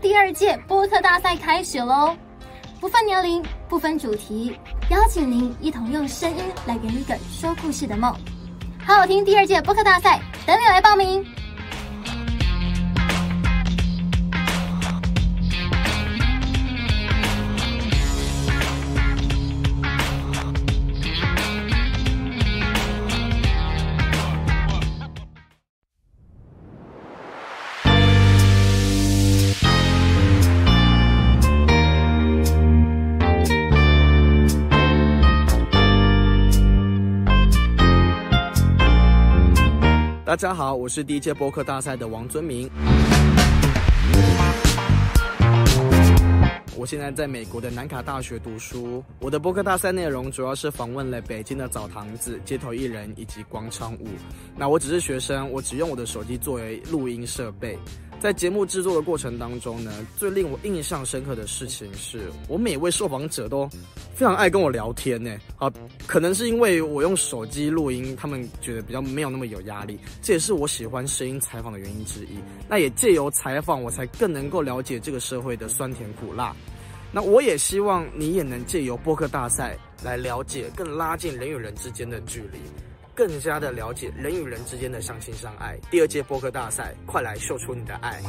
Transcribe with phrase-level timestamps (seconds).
[0.00, 2.16] 第二届播客大赛开始喽！
[2.80, 8.10] 不分年龄，不分主题，邀请您一同用声音来圆一个说故事的梦。
[8.82, 11.22] 好好听第二届播客大赛，等你来报名。
[40.34, 42.68] 大家好，我是第一届播客大赛的王尊明。
[46.76, 49.00] 我现在在美国的南卡大学读书。
[49.20, 54.08] 我的播客大赛内容主要是访问了北京的澡堂子、街头艺人以及广场舞。
[54.56, 57.78] 那我只是学生，我只用我的手机作为录音设备。
[58.20, 63.68] 在节目制作的过程当中呢，最令我印象深刻的事情是我每位受访者都
[64.14, 65.36] 非常爱跟我聊天呢。
[65.58, 65.70] 啊，
[66.06, 72.38] 可能是因为我用手机录音，他们觉得比较没有那么有压力，这也是我喜欢声音采访的原因之一。
[72.66, 76.56] 那也借由采访，我才更能够了解这个社会的酸甜苦辣。
[77.12, 82.58] 那我也希望你也能借由播客大赛来了解，更拉近人与人之间的距离。
[83.14, 85.78] 更加的了解人与人之间的相亲相爱。
[85.90, 88.20] 第二届播客大赛，快来秀出你的爱！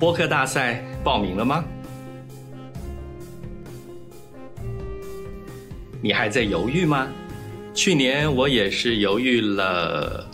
[0.00, 1.62] 播客大赛报名了吗？
[6.00, 7.06] 你还在犹豫吗？
[7.74, 10.26] 去年我也是犹豫了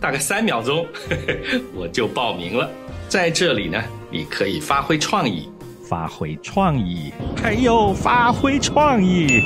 [0.00, 2.68] 大概三秒钟，呵呵，我就报名了。
[3.08, 5.48] 在这里呢，你可以发挥创意，
[5.88, 9.40] 发挥创意，还有发挥创意。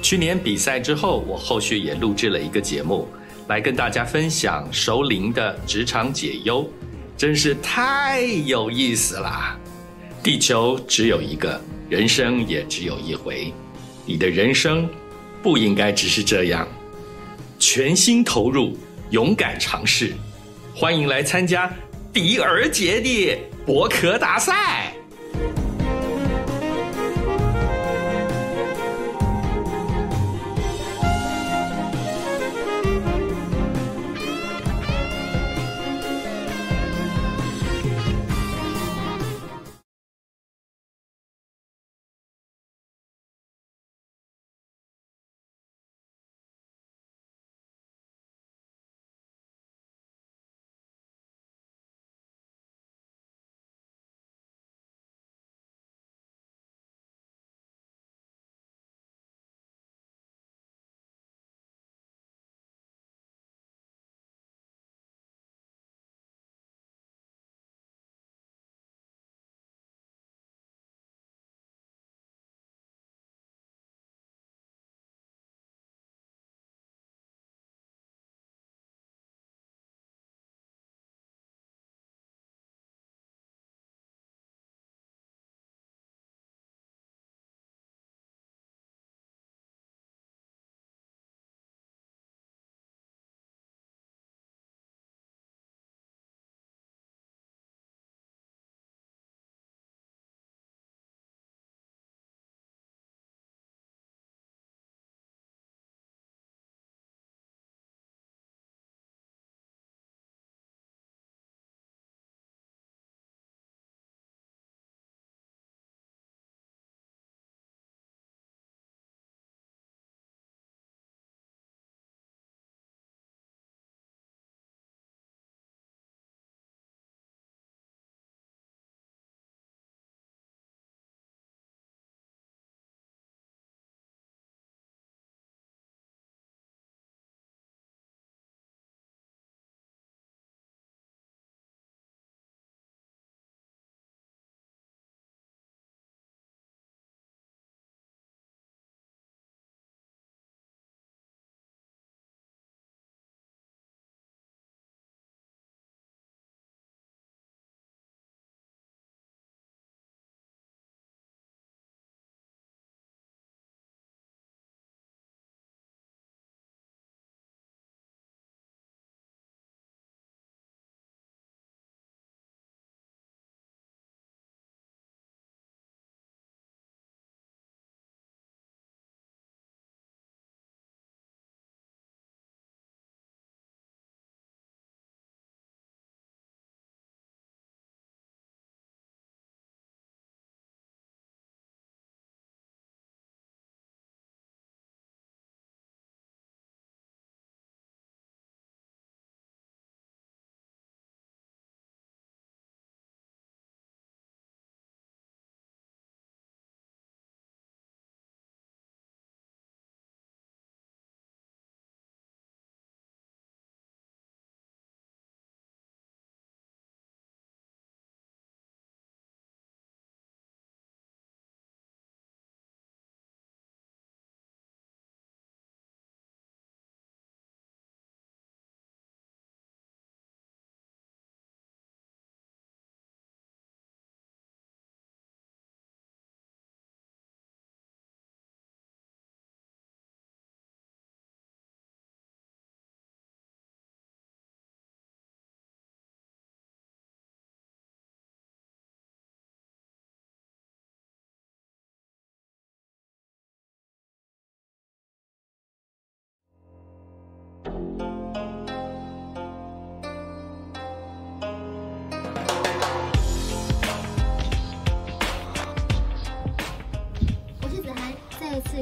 [0.00, 3.08] 去年比赛之后，我后续也录制了一个节目，
[3.48, 6.64] 来跟大家分享熟龄的职场解忧。
[7.18, 9.58] 真是太有意思了！
[10.22, 13.52] 地球只有一个，人生也只有一回。
[14.06, 14.88] 你的人生
[15.42, 16.66] 不应该只是这样，
[17.58, 18.78] 全心投入，
[19.10, 20.14] 勇敢尝试。
[20.72, 21.68] 欢迎来参加
[22.12, 23.36] 迪尔杰的
[23.66, 24.87] 博客大赛。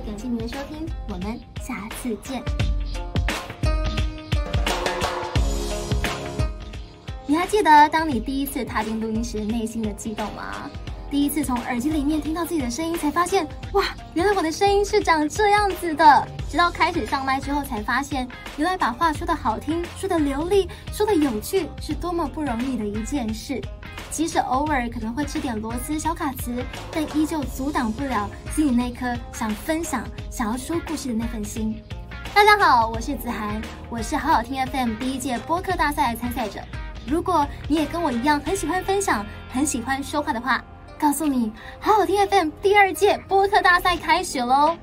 [0.06, 2.40] 感谢您的收听，我们下次见。
[7.26, 10.70] 你还记得当你第一次踏进录音室内心的激动吗？
[11.10, 16.28] 第一次从耳机里面听到自己的声音，才发现哇，原来我的声音是长这样子的。
[16.48, 23.60] 直到开始上麦之后，才发现原来把话说得好听、说得流利、说得有趣，是多么不容易的一件事。
[24.16, 31.78] 即使偶尔可能会吃点螺丝、小卡词，但依旧阻挡不了自己那颗想分享、想要说故事的那份心。
[32.34, 33.60] 大家好，我是子涵，
[33.90, 36.60] 我是好好听 FM 第一届播客大赛的参赛者。
[37.06, 40.64] 如果你也跟我一样很喜欢分享、很喜欢说话的话，
[40.98, 44.78] 告诉你，好好听 FM 第二届播客大赛开始喽！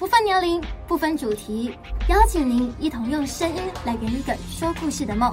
[0.00, 1.78] 不分年龄，不分主题，
[2.08, 5.32] 邀请您一同用声音来圆一个说故事的梦。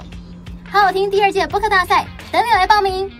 [0.70, 3.12] 好好听第二届播客大赛，等你来报名。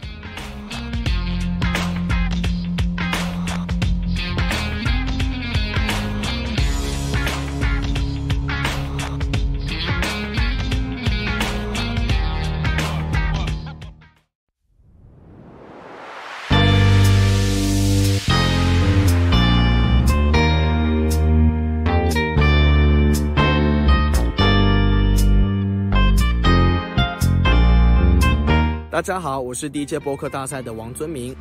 [29.02, 31.36] 大家好，我是第一届播客大赛的王尊明。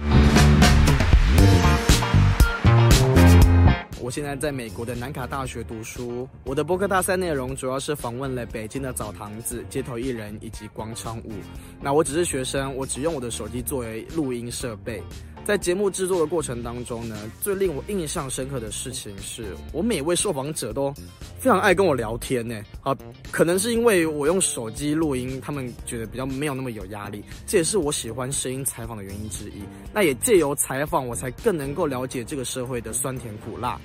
[4.00, 6.26] 我现在在美国的南卡大学读书。
[6.44, 11.34] 我的播客大赛内容主要是访问了北京的澡堂子、街头艺人以及广场舞。
[11.82, 15.02] 那我只是学生，我只用我的手机作为录音设备。
[15.44, 20.92] 在节目制作的过程当中呢，最令我印象深刻的事情是我每位受访者都
[21.40, 22.62] 非常爱跟我聊天呢。
[22.82, 22.96] 啊，
[23.32, 29.62] 可能是因为我用手机录音，他们觉得比较没有那么有压力，这也是我喜欢声音采访的原因之一。
[29.92, 33.80] 那也借由采访，我才更能够了解这个社会的酸甜苦辣。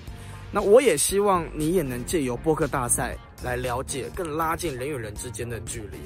[0.52, 5.98] 那我也希望你也能借由播客大赛来了解，更拉近人与人之间的距离。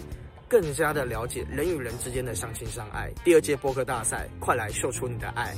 [0.49, 3.11] 更加的了解人与人之间的相亲相爱。
[3.23, 5.53] 第二届播客大赛，快来秀出你的爱！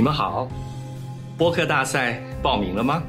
[0.00, 0.48] 你们好，
[1.36, 3.02] 播客大赛报名了吗？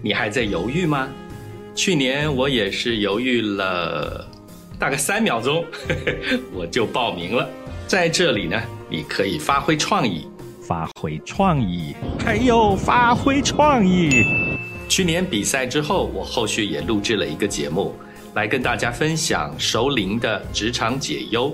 [0.00, 1.08] 你还在犹豫吗？
[1.74, 4.24] 去年我也是犹豫了
[4.78, 7.48] 大概三秒钟，呵呵，我就报名了。
[7.88, 10.28] 在这里呢，你可以发挥创意，
[10.62, 14.24] 发挥创意，还有发挥创意。
[14.88, 17.92] 去年比赛之后，我后续也录制了一个节目，
[18.34, 21.52] 来跟大家分享熟龄的职场解忧。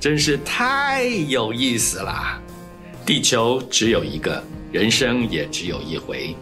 [0.00, 2.40] 真是太有意思啦！
[3.04, 6.36] 地球只有一个，人生也只有一回。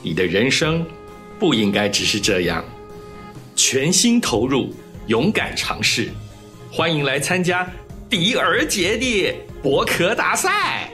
[0.00, 0.86] 你的人生
[1.38, 2.64] 不应该只是这样，
[3.56, 4.74] 全心投入，
[5.08, 6.08] 勇敢尝试。
[6.70, 7.70] 欢迎来参加
[8.08, 10.91] 迪尔杰的博客大赛。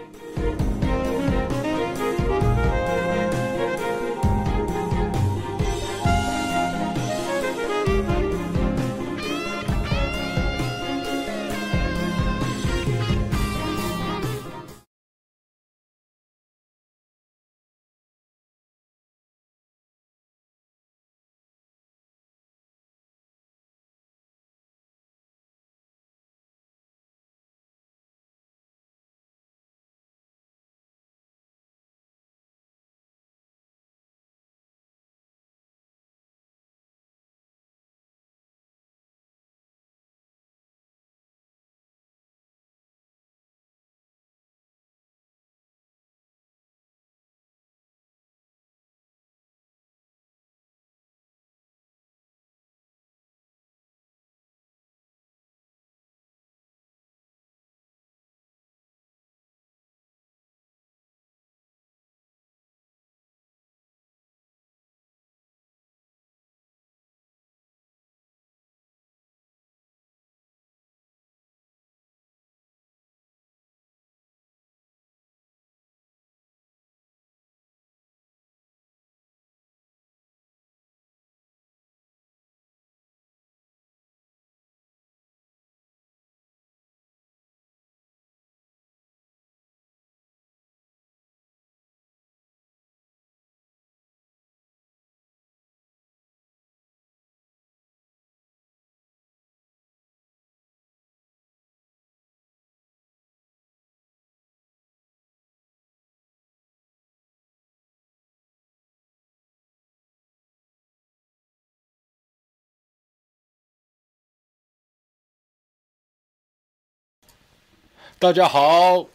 [118.21, 119.07] 大家好，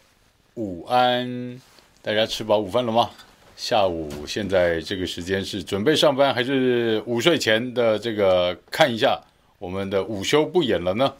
[0.54, 1.62] 午安！
[2.02, 3.10] 大家吃饱午饭了吗？
[3.58, 9.22] 下午现在这个时间是准备上班，还是午睡前的这个看一下
[9.60, 11.14] 我们的午休不演了呢？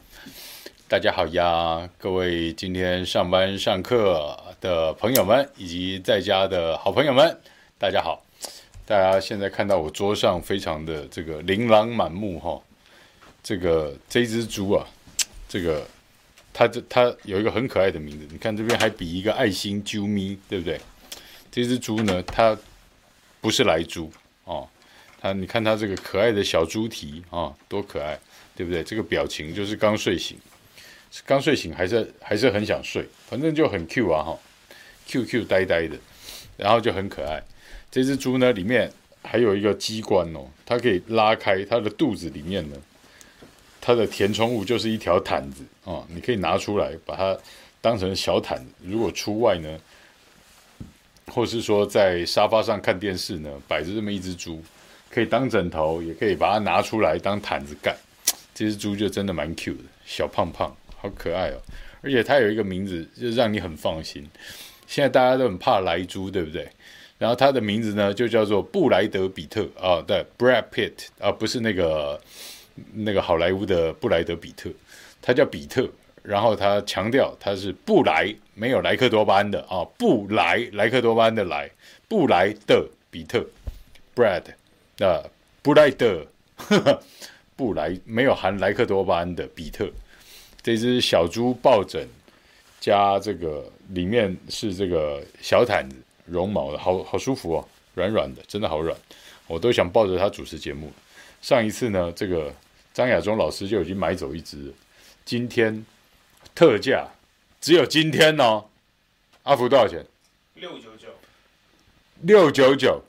[0.88, 7.38] 大家好呀，各位今天上班上课的朋友们，以及在家的好朋友们，
[7.78, 8.24] 大家好！
[8.86, 12.58] 大家现在看到我桌上非常的这个琳琅满目哈，
[13.42, 14.86] 这个这只猪啊，
[15.46, 15.86] 这个
[16.54, 20.80] 它这它有一个很可爱的名字，你看这边还比一个爱心啾咪，对不对？
[21.50, 22.56] 这只猪呢，它
[23.40, 24.10] 不是莱猪
[24.44, 24.68] 哦，
[25.20, 28.18] 它你看它这个可爱的小猪蹄啊，多可爱，
[28.56, 28.82] 对不对？
[28.84, 30.38] 这个表情就是刚睡醒，
[31.26, 34.38] 刚睡醒还是还是很想睡，反正就很 Q 啊哈
[35.06, 35.98] ，Q Q 呆呆的，
[36.56, 37.42] 然后就很可爱。
[37.90, 38.92] 这只猪呢，里面
[39.22, 42.76] 还有一个机关哦，它可以拉开它的肚子里面呢，
[43.86, 47.36] 它的填充物就是一条毯子哦，你可以拿出来把它
[47.82, 48.72] 当成小毯子。
[48.80, 49.78] 如果出外呢，
[51.26, 54.62] 或是说在沙发上看电视呢，摆着这么一只猪，
[55.10, 57.94] 可以当枕头，也可以把它拿出来当毯子盖。
[58.54, 61.60] 这只猪就真的蛮 Q 的，小胖胖，好可爱哦，
[62.00, 64.26] 而且它有一个名字，就让你很放心。
[64.86, 66.66] 现在大家都很怕莱猪，对不对？
[67.18, 72.18] 然后它的名字呢，就叫做布莱德比特啊，对，Brad Pitt 啊，不是那个
[72.92, 74.70] 那个好莱坞的布莱德比特，
[75.20, 75.88] 他叫比特。
[76.22, 81.70] 然后他强调他是布莱，没有莱克多巴胺的啊，布莱莱克多巴胺的莱，
[82.08, 83.44] 布莱德比特
[84.14, 84.42] ，Brad
[85.00, 85.22] 啊，
[85.60, 86.26] 布莱德，
[86.56, 87.02] 呵呵，
[87.56, 89.86] 布莱没有含莱克多巴胺的比特，
[90.62, 92.08] 这只小猪抱枕
[92.80, 95.96] 加这个里面是这个小毯子。
[96.24, 98.96] 绒毛的，好好舒服哦，软软的，真的好软，
[99.46, 100.90] 我都想抱着它主持节目。
[101.42, 102.50] 上一次呢，这个
[102.94, 104.72] 张亚中老师就已经买走一只，
[105.24, 105.84] 今天
[106.54, 107.08] 特价，
[107.60, 108.64] 只有今天哦。
[109.42, 110.06] 阿福多少钱？
[110.54, 111.08] 六九九。
[112.20, 113.02] 六九九，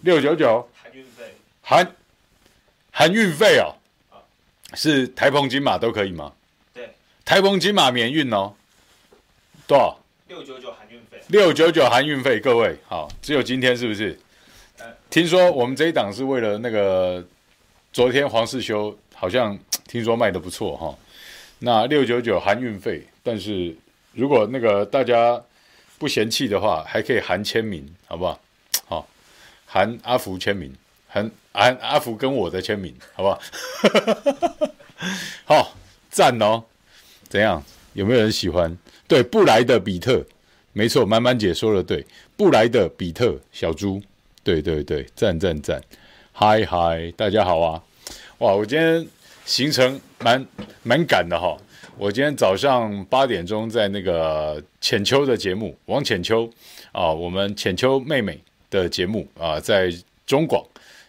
[0.00, 0.68] 六九九。
[0.74, 1.34] 含运费。
[1.62, 1.96] 含
[2.90, 3.72] 含运费哦。
[4.74, 6.32] 是台澎金马都可以吗？
[6.74, 6.92] 对。
[7.24, 8.52] 台澎金马免运哦。
[9.68, 10.00] 多少？
[10.26, 14.18] 六九九含运费，六九九含运费，各位好，只有今天是不是？
[14.78, 17.24] 呃、听说我们这一档是为了那个
[17.96, 20.94] 昨天黄世修好像 听说卖得不错哈，
[21.60, 23.74] 那六九九含运费，但是
[24.12, 25.42] 如果那个大家
[25.96, 28.38] 不嫌弃的话，还可以含签名，好不好？
[28.84, 29.08] 好，
[29.64, 30.70] 含阿福签名，
[31.08, 33.40] 含含阿福跟我的签名，好不好？
[35.48, 35.74] 好，
[36.10, 36.62] 赞哦，
[37.30, 37.64] 怎样？
[37.94, 38.76] 有没有人喜欢？
[39.08, 40.22] 对，布莱德比特，
[40.74, 42.04] 没错，满满姐说的对，
[42.36, 44.02] 布莱德比特小猪，
[44.44, 45.80] 对对对，赞赞赞，
[46.38, 47.82] 嗨嗨，大家好啊！
[48.40, 49.08] 哇，我今天
[49.46, 50.46] 行程蛮
[50.82, 51.56] 蛮赶的哈，
[51.96, 56.46] 我今天早上八点钟在那个浅秋的节目，王浅秋
[56.92, 58.38] 啊，我们浅秋妹妹
[58.68, 59.90] 的节目啊，在
[60.26, 60.62] 中广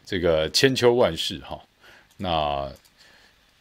[0.06, 1.60] 这个千秋万世哈，
[2.16, 2.72] 那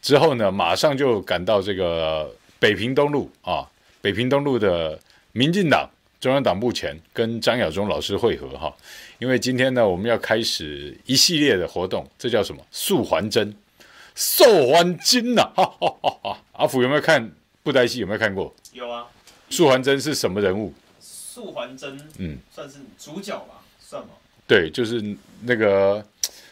[0.01, 2.31] 之后呢，马上就赶到这个
[2.61, 3.69] 北平东路啊。
[4.01, 4.97] 北平东路的
[5.33, 5.91] 民进党
[6.27, 8.77] 中央党部前跟张亚中老师会合哈，
[9.21, 12.61] 因为今天呢，我们要开始一系列的活动，这叫什么？
[12.73, 13.55] 素还真，
[14.17, 15.49] 素还金呐！
[15.55, 16.39] 哈哈哈哈！
[16.55, 17.31] 阿福有没有看
[17.63, 18.01] 布袋戏？
[18.01, 18.53] 有没有看过？
[18.73, 19.07] 有啊。
[19.51, 20.75] 素还真是什么人物？
[20.99, 23.63] 素还真，嗯，算是主角吧？
[23.79, 24.09] 算吗？
[24.49, 25.01] 对，就是
[25.43, 26.05] 那个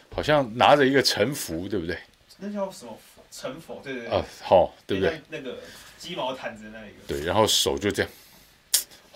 [0.09, 1.97] 好像拿着一个沉浮，对不对？
[2.37, 2.97] 那叫什么？
[3.29, 3.81] 沉浮？
[3.83, 4.17] 对对对。
[4.17, 5.19] 啊，好，对不对？
[5.27, 5.57] 那个。
[5.97, 8.11] 鸡毛毯子那一个，对，然后手就这样，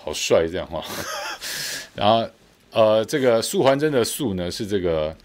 [0.03, 0.83] 好帅这样哈。
[1.95, 2.27] 然后
[2.71, 5.15] 呃，这个素还真的素呢是这个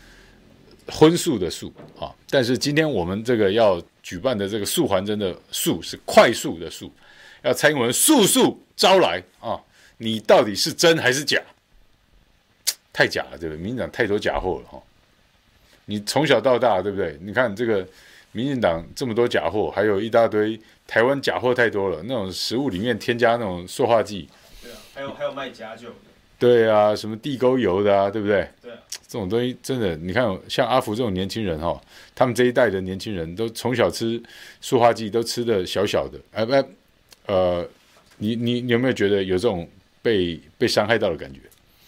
[0.88, 6.90] 荤素的素啊，但是今天我们这个要举办的这个素还真的素是快速的素，
[7.42, 9.60] 要蔡英文速速招来啊！
[9.98, 11.40] 你到底是真还是假？
[12.92, 13.58] 太假了，对不对？
[13.58, 14.82] 民进党太多假货了哈。
[15.86, 17.18] 你从小到大，对不对？
[17.20, 17.86] 你看这个
[18.32, 20.58] 民进党这么多假货，还有一大堆。
[20.86, 24.28] 台湾假货太多了，那种食物里面添加那种塑化剂。
[24.94, 25.94] 还有还有卖假酒的。
[26.38, 28.48] 对啊，什么地沟油的啊，对不对？
[28.62, 28.78] 对啊。
[29.06, 31.80] 这种东西真的，你看像阿福这种年轻人哈、哦，
[32.14, 34.20] 他们这一代的年轻人都从小吃
[34.60, 36.18] 塑化剂，都吃的小小的。
[36.32, 36.52] 哎不，
[37.26, 37.66] 呃，
[38.18, 39.68] 你你你有没有觉得有这种
[40.02, 41.40] 被被伤害到的感觉？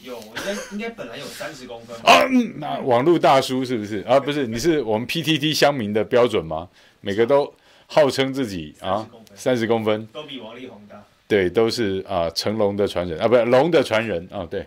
[0.02, 1.96] 有，应该应该本来有三十公分。
[2.02, 2.26] 啊，
[2.58, 4.20] 那网络大叔是不是啊？
[4.20, 6.68] 不是，你是我们 PTT 乡民的标准吗？
[7.00, 7.52] 每个都。
[7.88, 11.04] 号称自己啊，三十公分，都比王力宏大。
[11.28, 14.64] 对，都是啊，成龙的传人啊，不是龙的传人啊，对。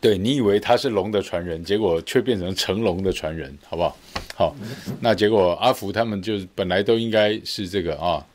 [0.00, 3.96] 对，你以为他是龙的传人，结果却变成成龙的传人，好不好？
[4.36, 4.56] 好，
[5.00, 8.26] 那结果阿福他们就本来都应该是这个啊，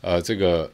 [0.00, 0.68] 呃，这个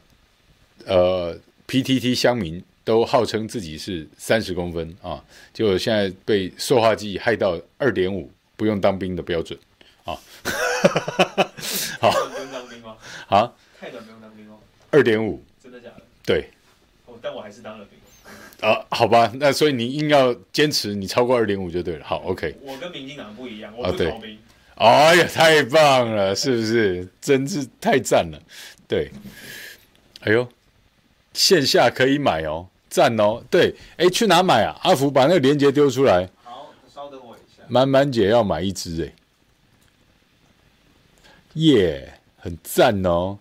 [0.85, 9.59] 呃 PTT 乡民都号称自己是三十公分啊，结果现在被塑化剂害到二点五，不用当兵的标准
[10.05, 10.17] 啊。
[12.01, 12.97] 好，不用当兵吗？
[13.29, 13.53] 啊？
[14.91, 16.01] 二点五，真的假的？
[16.25, 16.49] 对。
[17.05, 18.69] 哦，但我还是当了兵。
[18.69, 22.05] 啊，好吧，那所以你硬要坚持你超过二点五就对了。
[22.05, 22.55] 好，OK。
[22.61, 24.37] 我跟民进党不一样，我不逃兵。
[24.75, 27.07] 哎呀，太棒了，是不是？
[27.19, 28.39] 真是太赞了。
[28.87, 29.11] 对，
[30.19, 30.47] 哎呦，
[31.33, 33.43] 线下可以买哦，赞哦。
[33.49, 34.77] 对，哎，去哪买啊？
[34.83, 36.29] 阿福把那个链接丢出来。
[36.43, 37.63] 好，稍等我一下。
[37.67, 39.13] 满满姐要买一支哎，
[41.53, 43.39] 耶，很赞哦，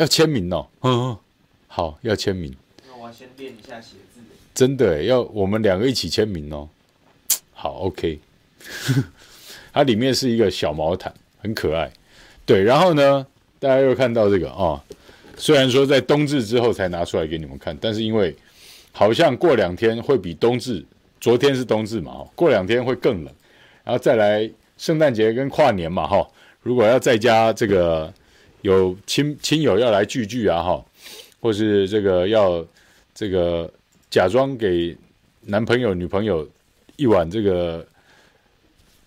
[0.00, 0.66] 要签名哦。
[0.80, 1.14] 嗯，
[1.68, 2.54] 好，要签名。
[2.88, 4.22] 那我要先练一下写字。
[4.54, 6.66] 真的要我们两个一起签名哦。
[7.52, 8.18] 好，OK。
[9.74, 11.92] 它里面是一个小毛毯，很可爱。
[12.46, 13.26] 对，然后呢，
[13.58, 14.80] 大家又看到这个啊、哦，
[15.36, 18.34] 虽然说在冬至之后才拿出来给你们看，但是因为
[18.92, 20.82] 好像过两天会比冬至，
[21.20, 23.34] 昨天是冬至嘛，哦，过两天会更冷，
[23.84, 26.30] 然后再来圣诞节跟跨年嘛，哈、哦，
[26.62, 28.12] 如果要在家这个
[28.62, 30.84] 有亲亲友要来聚聚啊，哈、
[31.40, 32.64] 或是这个要
[33.14, 33.72] 这个
[34.10, 34.96] 假装给
[35.42, 36.48] 男朋友女朋友
[36.96, 37.86] 一碗这个。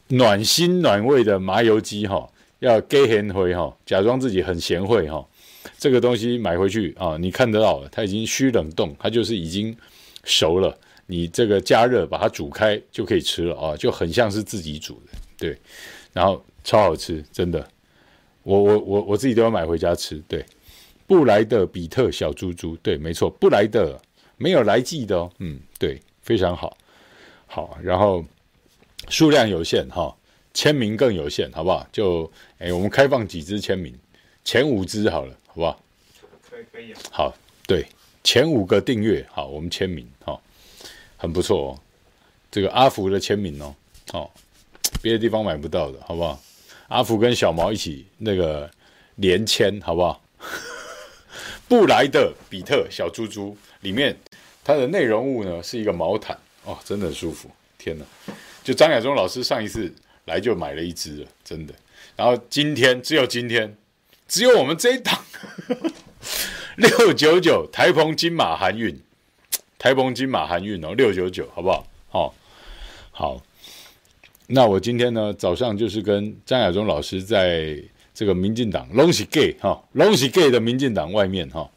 [0.10, 5.26] 暖心暖胃的麻油鸡哈，要 gay 贤惠哈，假装自己很贤惠哈。
[5.80, 9.76] 这个东西买回去啊，你看得到，它已经需冷冻，它就是已经
[10.24, 10.78] 熟了。
[11.08, 15.58] 你这个加热把它煮开就可以吃了啊，就很像是自己煮的，对。
[16.12, 17.68] 然后超好吃，真的。
[18.44, 20.22] 我我我我自己都要买回家吃。
[20.28, 20.46] 对，
[21.08, 24.00] 布莱德比特小猪猪，对，没错，布莱德
[24.38, 25.32] 没有来记的哦。
[25.40, 26.78] 嗯，对，非常好，
[27.48, 28.24] 好，然后。
[29.10, 30.16] 数量有限哈，
[30.54, 31.86] 签名更有限，好不好？
[31.92, 33.94] 就哎，我们开放几支签名，
[34.46, 35.78] 前五支好了，好不好？
[36.50, 36.94] 可以可以。
[37.12, 37.36] 好，
[37.68, 37.86] 对，
[38.24, 40.40] 前五个订阅，好，我们签名，哈，
[41.18, 41.80] 很不错哦。
[42.50, 43.76] 这个阿福的签名哦，
[44.14, 44.32] 哦，
[45.02, 46.42] 别的地方买不到的，好不好？
[46.88, 48.70] 阿福跟小毛一起那个
[49.16, 50.22] 连签，好不好？
[51.68, 54.16] 布莱德比特小猪猪里面
[54.64, 58.06] 它的内容物呢是一个毛毯哦，真的很舒服，天哪！
[58.64, 59.92] 就张亚中老师上一次
[60.26, 61.74] 来就买了一只了，真的。
[62.16, 63.76] 然后今天只有今天，
[64.28, 65.20] 只有我们这一档
[66.78, 69.02] 六九九台澎金马韩运，
[69.80, 71.88] 台澎金马韩运哦，六九九好不好？
[72.10, 72.34] 好、哦，
[73.12, 73.42] 好。
[74.54, 77.76] 那我今天呢早上就是跟张亚中老师在
[78.14, 81.68] 这个民进党拢是 gay 哈，拢是 gay 的民进党外面哈、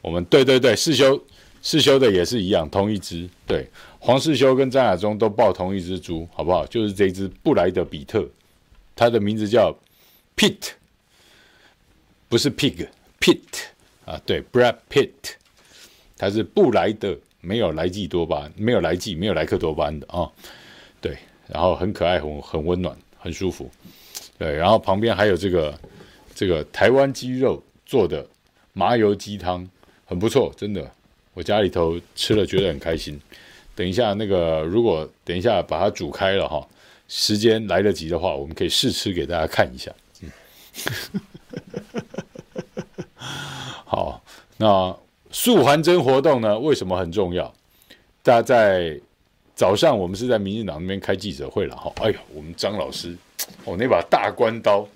[0.00, 1.22] 我们对对对，世修
[1.60, 3.68] 世修的也是一样，同一只对。
[3.98, 6.64] 黄世修跟张亚中都抱同一只猪，好不好？
[6.66, 8.26] 就是这只布莱德比特，
[8.96, 9.76] 它的名字叫
[10.34, 10.70] Pit，
[12.30, 13.38] 不是 Pig，Pit
[14.06, 15.34] 啊，对，Brad Pitt，
[16.16, 20.28] 它是布莱德，没有莱剂多巴胺，没有莱剂，没有莱克多巴胺的啊，
[21.00, 21.18] 对，
[21.48, 23.70] 然后很可爱，很很温暖，很舒服，
[24.38, 25.78] 对，然后旁边还有这个
[26.34, 28.26] 这个台湾鸡肉做的
[28.72, 29.68] 麻油鸡汤，
[30.04, 30.90] 很不错，真的，
[31.34, 33.20] 我家里头吃了觉得很开心。
[33.74, 36.66] 等一下，那个如果等一下把它煮开了哈，
[37.08, 39.90] 时间来得及的话，我们可以试吃给大家看一下。
[40.20, 40.30] 嗯，
[43.84, 44.22] 好，
[44.58, 44.96] 那
[45.30, 46.58] 素还真活动呢？
[46.58, 47.52] 为什么很重要？
[48.22, 49.00] 大家在
[49.54, 51.92] 早上，我们是在民进党那边开记者会了哈。
[51.96, 53.16] 哎呦，我们张老师，
[53.64, 54.86] 哦，那把大关刀，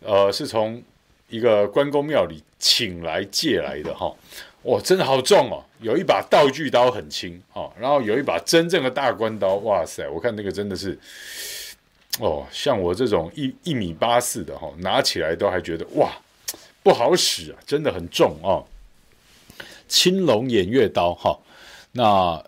[0.00, 0.82] 呃，是从
[1.28, 4.14] 一个关公庙里请来借来的哈。
[4.62, 5.62] 哇，真的好重哦！
[5.80, 10.08] 有一把道具刀很轻哦，然后有一把真正的大关刀，哇塞！
[10.08, 10.98] 我看那个真的是，
[12.18, 16.10] 哦，像我这种一一米八四的哈、拿起来都还觉得哇，
[16.82, 18.66] 不好使啊，真的很重哦。
[19.86, 21.38] 青龙偃月刀哈、
[21.92, 22.44] 那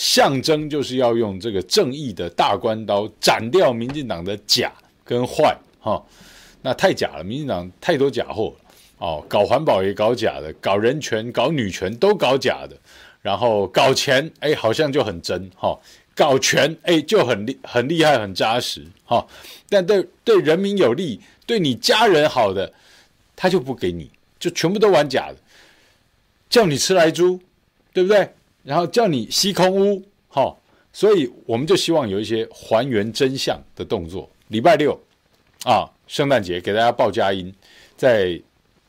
[0.00, 4.72] 象征就是要用这个正义的大关刀斩掉民进党的假
[5.04, 6.06] 跟坏哈、哦。
[6.62, 8.54] 那太假了，民进党太多假货。
[8.96, 12.74] 哦，搞环保也搞假的，搞人权、搞女权都搞假的，
[13.20, 15.80] 然后搞钱，哎，好像就很真哈、哦；
[16.14, 19.26] 搞权，哎，就很厉很厉害、很扎实哈、哦。
[19.68, 22.72] 但对对人民有利、对你家人好的，
[23.36, 25.36] 他就不给你，就全部都玩假的，
[26.48, 27.38] 叫你吃莱猪，
[27.92, 28.30] 对不对？
[28.62, 30.56] 然后叫你吸空屋，哈、哦。
[30.92, 34.28] 所以我们就希望有一些还原真相的动作。
[34.48, 34.98] 礼拜六
[35.64, 37.52] 啊，圣诞节给大家报佳音，
[37.96, 38.40] 在。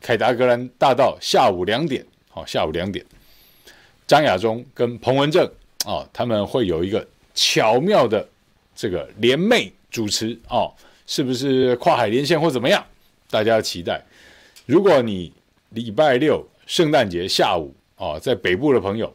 [0.04, 3.06] 凯达格兰大道下午两点，好，下午两点，
[4.08, 5.46] 张亚中跟彭文正
[5.86, 8.28] 啊，他们会有一个巧妙的
[8.76, 10.74] 这个联袂主持哦，
[11.06, 12.84] 是不是跨海连线或怎么样？
[13.30, 14.04] 大家期待。
[14.66, 15.32] 如果你
[15.70, 19.14] 礼拜六圣诞节下午啊，在北部的朋友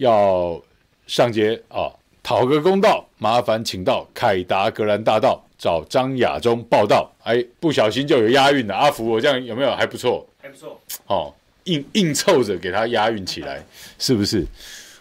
[0.00, 0.58] 要
[1.06, 7.12] 上街啊，讨个公道，麻烦请到凯达格兰大道找张亚中报道。
[7.22, 10.26] 哎，不小心就有押韵了，阿福，我这样有没有还不错？
[10.40, 10.80] 还不错。
[11.06, 11.34] 哦，
[11.64, 13.62] 硬硬凑着给他押韵起来，
[13.98, 14.46] 是不是？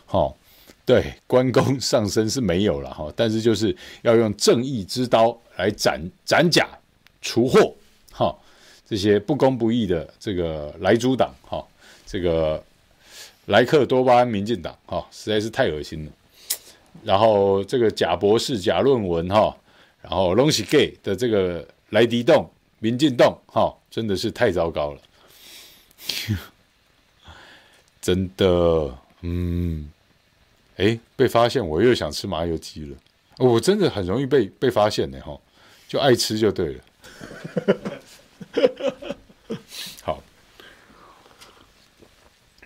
[0.05, 0.35] 好、哦，
[0.85, 6.67] 对，关公上身是没有了哈、哦，但是就是要用正义之刀来斩斩甲
[7.21, 7.73] 除祸，
[8.11, 8.35] 哈、哦，
[8.85, 11.65] 这些不公不义的这个来猪党，哈、哦，
[12.05, 12.61] 这个
[13.49, 16.11] 莱克多巴胺民进党，哈、哦，实在是太恶心了。
[17.03, 19.55] 然后这个假博士、假论文，哈、哦，
[20.01, 25.01] 然后拢是 gay 的这个莱迪洞、民进洞，哈、真的是太糟糕了，
[28.01, 29.91] 真的，嗯。
[30.77, 32.95] 哎，被发现我又想吃麻油鸡了。
[33.37, 35.37] 我真的很容易被被发现的哈，
[35.89, 36.81] 就爱吃就对了。
[40.03, 40.23] 好，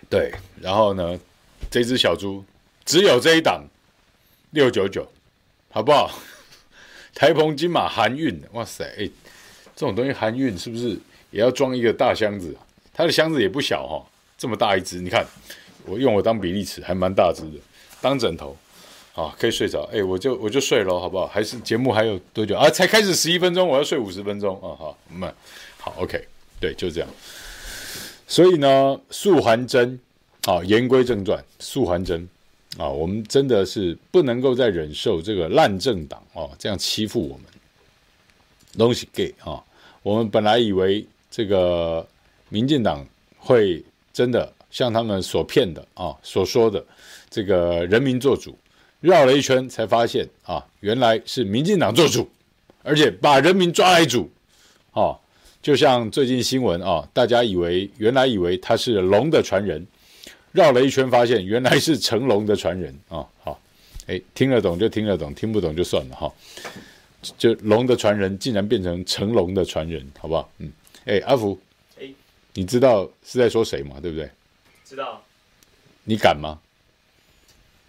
[0.07, 0.31] 对，
[0.63, 1.19] 然后呢，
[1.69, 2.41] 这只小猪
[2.85, 3.65] 只有这一档
[4.51, 5.05] 六九九，
[5.69, 6.09] 好不好？
[7.13, 9.09] 台澎金马含运，哇塞，哎，
[9.75, 10.97] 这种东西含运是不是
[11.31, 12.55] 也要装一个大箱子？
[12.93, 14.01] 它的箱子也不小哈，
[14.37, 15.25] 这么大一只，你看
[15.85, 17.57] 我用我当比例尺，还蛮大只的。
[17.99, 18.55] 当枕头，
[19.11, 19.83] 好，可以睡着。
[19.93, 21.27] 哎，我就我就睡了，好不好？
[21.27, 22.69] 还是节目还有多久啊？
[22.69, 24.71] 才开始十一分钟，我要睡五十分钟啊！
[24.79, 25.33] 好，嗯，
[25.77, 26.25] 好，OK，
[26.59, 27.09] 对，就这样。
[28.27, 29.99] 所以呢，素还真，
[30.45, 32.27] 啊，言归正传，素还真
[32.77, 37.45] 啊，我们真的是不能够再忍受这个烂政党哦这样欺负我们。
[38.77, 39.63] 东西给啊，
[40.01, 42.05] 我们本来以为这个
[42.49, 43.05] 民进党
[43.37, 46.83] 会真的像他们所骗的啊，所说的。
[47.29, 48.55] 这个人民做主，
[48.99, 52.29] 绕了一圈才发现啊，原来是民进党做主，
[52.83, 54.29] 而且把人民抓来煮，
[54.91, 55.17] 啊，
[55.63, 59.83] 就像最近新闻啊，大家以为原来以为他是龙的传人，
[60.53, 63.59] 绕了一圈发现原来是成龙的传人啊，好，
[64.07, 66.33] 哎，听得懂就听得懂，听不懂就算了哈，
[67.37, 70.49] 就龙的传人竟然变成成龙的传人，好不好？
[70.59, 70.71] 嗯，
[71.05, 71.59] 哎，阿福，
[71.99, 72.07] 哎，
[72.53, 73.97] 你知道是在说谁吗？
[74.01, 74.29] 对不对？
[74.85, 75.21] 知道。
[76.03, 76.59] 你敢吗？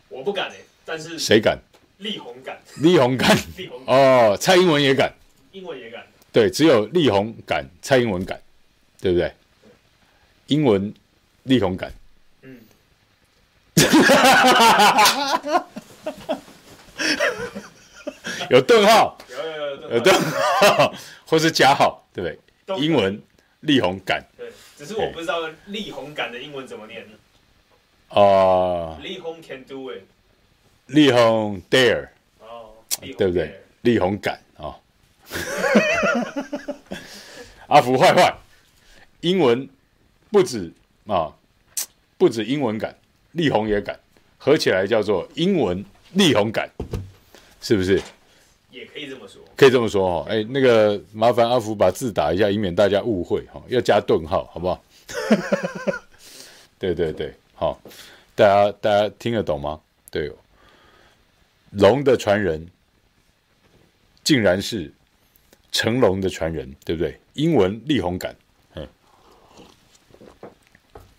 [0.08, 1.58] 我不敢哎，但是谁敢？
[1.98, 5.12] 力宏敢，力宏敢，力宏哦，蔡英文也敢，
[5.52, 8.40] 英文也敢，对，只有力宏敢，蔡英文敢，
[9.00, 9.32] 对不对？
[10.46, 10.92] 英文
[11.44, 11.94] 力宏敢，嗯，
[18.50, 20.92] 有顿号，有有有有顿号，
[21.26, 22.38] 或是加号，对不对？
[22.78, 23.20] 英文
[23.60, 27.06] 力宏敢，对，只是我不知道力宏敢的英文怎么念。
[28.08, 30.02] 啊，力宏 can do it，
[30.86, 32.08] 力宏 dare，
[32.38, 33.60] 哦，对不对？
[33.82, 34.76] 力宏敢啊！
[37.66, 38.32] 阿福坏坏，
[39.20, 39.68] 英文
[40.30, 40.72] 不止
[41.06, 41.32] 啊，
[42.16, 42.96] 不止英文敢，
[43.34, 43.96] 力宏也敢，
[44.38, 46.68] 合起来叫做英文力宏敢，
[47.60, 48.02] 是不是？
[48.70, 50.26] 也可以这么说，可以这么说哦。
[50.28, 54.82] 哎，那个麻烦阿福把字打一下，以免大家误会哈，要加顿号，好不好？
[56.78, 57.32] 对对对。
[57.54, 57.80] 好，
[58.34, 59.80] 大家大家听得懂吗？
[60.10, 60.28] 对，
[61.70, 62.66] 龙的传人
[64.24, 64.92] 竟然是
[65.70, 67.16] 成龙的传人，对不对？
[67.34, 68.34] 英文力宏敢，
[68.74, 68.86] 嗯，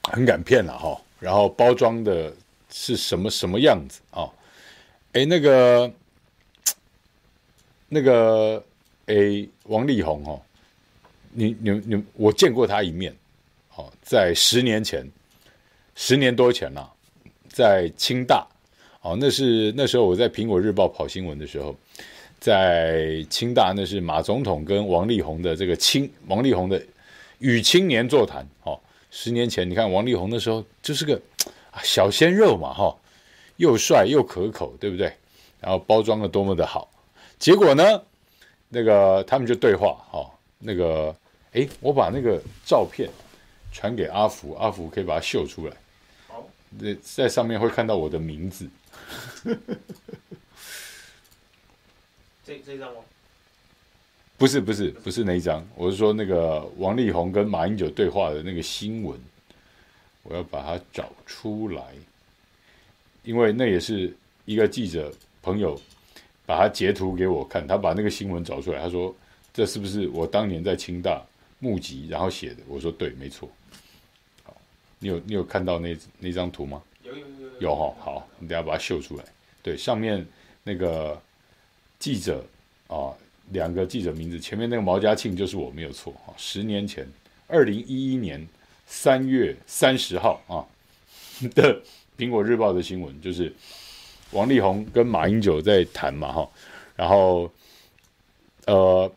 [0.04, 1.02] 很敢骗了哈。
[1.20, 2.34] 然后包装的
[2.72, 4.30] 是什么什么样子啊？
[5.14, 5.92] 哎，那个
[7.88, 8.64] 那个
[9.08, 10.42] 哎，王力宏哦，
[11.32, 13.16] 你你你，我见过他一面，
[13.76, 15.06] 哦，在十年前。
[15.98, 16.92] 十年多前了，
[17.48, 18.46] 在清大，
[19.00, 21.74] 哦，那是那时候我在苹果日报跑新闻的时候，
[22.38, 26.86] 在清大，那是马总统跟王力宏的这个青王力宏的
[27.40, 28.78] 与青年座谈，哦，
[29.18, 31.20] 十年前你看王力宏的时候就是个
[31.82, 32.94] 小鲜肉嘛，哈，
[33.56, 35.16] 又帅又可口，对不对？
[35.62, 36.92] 然后包装的多么的好，
[37.40, 38.04] 结果呢，
[38.68, 41.16] 那个他们就对话，哈，那个，
[41.54, 43.10] 诶，我把那个照片
[43.72, 45.74] 传给阿福，阿福可以把它秀出来。
[47.02, 48.70] 在上面会看到我的名字。
[52.46, 53.00] 这这张吗？
[54.46, 59.20] 不是不是不是那一张，我是说那个王力宏跟马英九对话的那个新闻，
[60.22, 61.82] 我要把它找出来，
[63.24, 65.82] 因为那也是一个记者朋友
[66.46, 69.16] 把他截图给我看，他把那个新闻找出来，他说
[69.52, 71.20] 这是不是我当年在清大
[71.58, 72.58] 募集然后写的？
[72.68, 73.50] 我说对，没错。
[75.00, 76.84] 你有你有看到那那张图吗？
[77.02, 79.24] 有有有有哈，好，你等下把它秀出来。
[79.64, 80.24] 对，上面
[80.62, 81.20] 那个
[81.98, 82.46] 记者
[82.86, 83.10] 啊，
[83.52, 86.34] 两个记者名字，前面那个毛家庆就是我，没有错哈。
[86.38, 87.08] 十年前，
[87.48, 88.46] 二零一一年
[88.86, 90.66] 三月三十号啊，
[91.54, 91.82] 的
[92.18, 93.54] 苹果日报的新闻，就是
[94.32, 96.50] 王力宏跟马英九在谈嘛，哈，
[96.96, 97.52] 然后
[98.66, 99.12] 呃，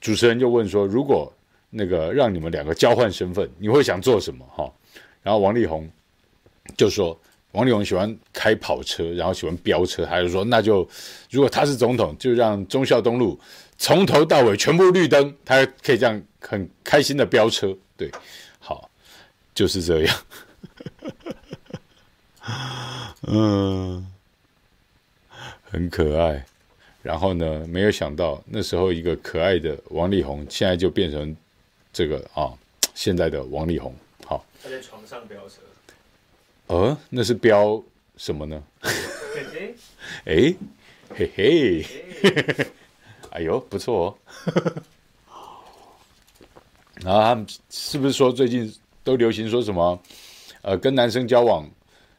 [0.00, 1.32] 主持人就问说，如果
[1.70, 4.44] 那个让你们两个交换身份，你会想做什么？
[4.46, 4.70] 哈，
[5.22, 5.88] 然后王力宏
[6.76, 7.18] 就说，
[7.52, 10.88] 王力宏喜欢开跑车，然后喜欢飙车，他就说，那就
[11.30, 13.38] 如果他是总统，就让忠孝东路
[13.78, 17.76] 从头到尾全部绿灯，他可以这样很开心的飙车。
[17.96, 18.10] 对，
[18.58, 18.90] 好，
[19.54, 20.16] 就是这样。
[23.28, 24.10] 嗯，
[25.62, 26.44] 很可爱。
[27.02, 31.36] 然后呢，没有想到那时候一个可爱的王力宏，现在就变成
[31.92, 32.52] 这个啊，
[32.94, 33.94] 现在的王力宏。
[34.24, 35.56] 好，他在床上飙车。
[36.72, 37.82] 呃，那是标
[38.16, 38.62] 什么呢？
[38.80, 39.74] 嘿嘿，
[40.24, 40.54] 哎，
[41.14, 41.86] 嘿嘿，
[43.28, 44.16] 哎呦，不错哦。
[47.02, 50.00] 然后他们是不是说最近都流行说什么？
[50.62, 51.68] 呃，跟男生交往，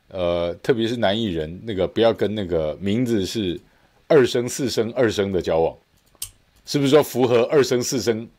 [0.09, 3.59] 呃，特别是男艺人，那个不要跟那个名字是
[4.07, 5.75] 二声、四声、二声的交往，
[6.67, 8.29] 是不是说符合二声、四声、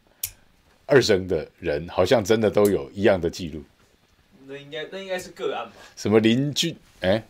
[0.87, 3.61] 二声的人，好像真的都有一样的记录？
[4.47, 5.73] 那应该那应该是个案吧？
[5.97, 6.77] 什么林俊？
[7.01, 7.23] 哎，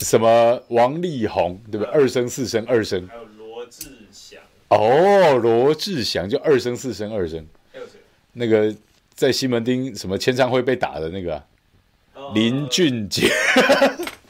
[0.00, 1.92] 什么王力宏，对不对？
[1.92, 3.06] 二声、四声、二声。
[3.08, 4.40] 还有罗志祥。
[4.68, 7.46] 哦，罗志祥就二声、四声、二声。
[7.72, 7.92] 还有谁？
[8.32, 8.74] 那个
[9.14, 11.44] 在西门町什么签唱会被打的那个、啊？
[12.34, 13.30] 林俊杰，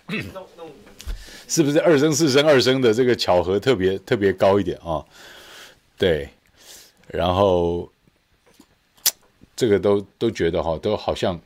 [1.49, 5.05] 是不是二声四声二声的这个巧合特别特别高一点啊？
[5.97, 6.29] 对，
[7.07, 7.91] 然后
[9.55, 11.41] 这个都都觉得哈，都好像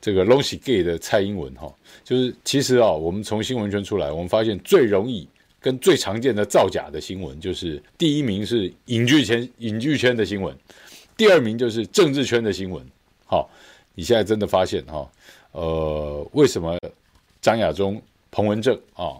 [0.00, 5.28] 这个拢是 gay 的蔡英文哈，就是其实啊，我们从新闻圈出来，我们发现最容易
[5.60, 10.56] 跟最常见的造假的新闻，就是第一名是影剧圈影剧圈的新闻，
[11.16, 12.84] 第二名就是政治圈的新闻。
[13.26, 13.50] 好，
[13.94, 15.10] 你现在真的发现哈。
[15.52, 16.78] 呃，为什么
[17.42, 19.18] 张亚中、彭文正啊，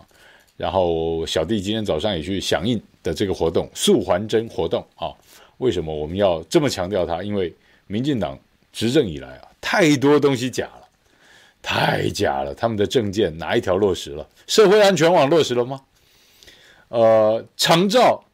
[0.57, 5.13] 然后小弟今天早上也去响应的这个活动“素还真”活动啊？
[5.59, 7.23] 为什么我们要这么强调它？
[7.23, 7.53] 因为
[7.89, 8.39] 民进党
[8.73, 10.89] 执政以来啊，太多东西假了，
[11.61, 12.55] 太假了。
[12.55, 14.29] 他们的政见哪一条落实了？
[14.47, 15.83] 社会安全网落实了吗？
[16.89, 18.25] 呃，长照、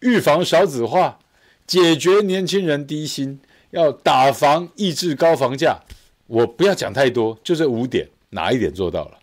[0.00, 1.18] 预防少子化、
[1.66, 5.80] 解决年轻人低薪、要打房、抑制高房价。
[6.26, 9.18] 我不要讲太多，就这五点，哪一点做到了？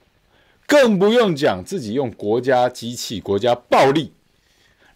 [0.68, 4.14] 更不用讲自己用国家机器、国家暴力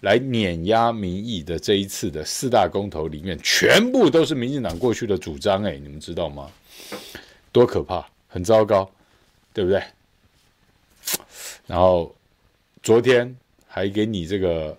[0.04, 6.52] 来碾压民意的这一次的四大公投里面，全部都是民进党过去的主张，哎，你们知道吗？
[7.54, 8.90] 多可怕，很糟糕，
[9.54, 9.82] 对不对？
[11.66, 12.14] 然后
[12.82, 13.34] 昨天
[13.66, 14.78] 还给你这个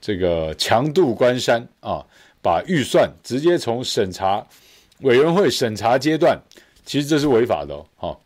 [0.00, 2.06] 这个强渡关山啊，
[2.40, 4.46] 把预算直接从审查。
[5.00, 6.40] 委员会审查阶段，
[6.84, 8.16] 其实这是违法的哦。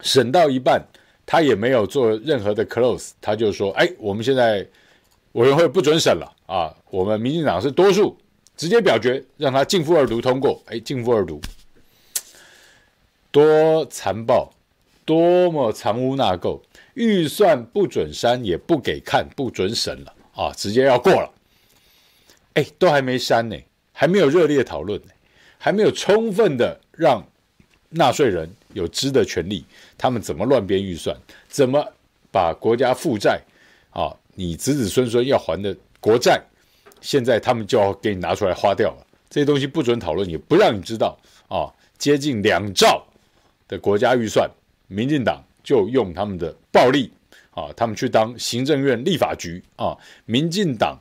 [0.00, 0.82] 审到一半，
[1.30, 4.66] 他也没有做任何的 close，他就说：“哎，我们现在
[5.32, 6.74] 委员会不准审了啊！
[6.88, 8.16] 我们民进党是多数，
[8.56, 10.62] 直接表决，让他径付二读通过。
[10.64, 11.38] 哎，径付二读，
[13.30, 14.50] 多残暴，
[15.04, 16.58] 多么藏污纳垢！
[16.94, 20.50] 预算不准删，也不给看，不准审了啊！
[20.56, 21.30] 直接要过了。
[22.54, 23.56] 哎，都还没删呢，
[23.92, 24.98] 还没有热烈讨论。”
[25.60, 27.20] 还没有充分的让
[27.88, 29.64] 纳税人有知的权利，
[29.96, 31.16] 他们怎么乱编预算？
[31.48, 31.84] 怎么
[32.30, 33.40] 把国家负债
[33.90, 34.14] 啊？
[34.34, 36.40] 你子子孙孙要还的国债，
[37.00, 39.06] 现在他们就要给你拿出来花掉了。
[39.30, 41.72] 这些东西不准讨论，也不让你知道啊。
[41.98, 43.04] 接近两兆
[43.66, 44.48] 的国家预算，
[44.86, 47.10] 民进党就用他们的暴力
[47.50, 50.98] 啊，他们去当行政院立法局啊，民进党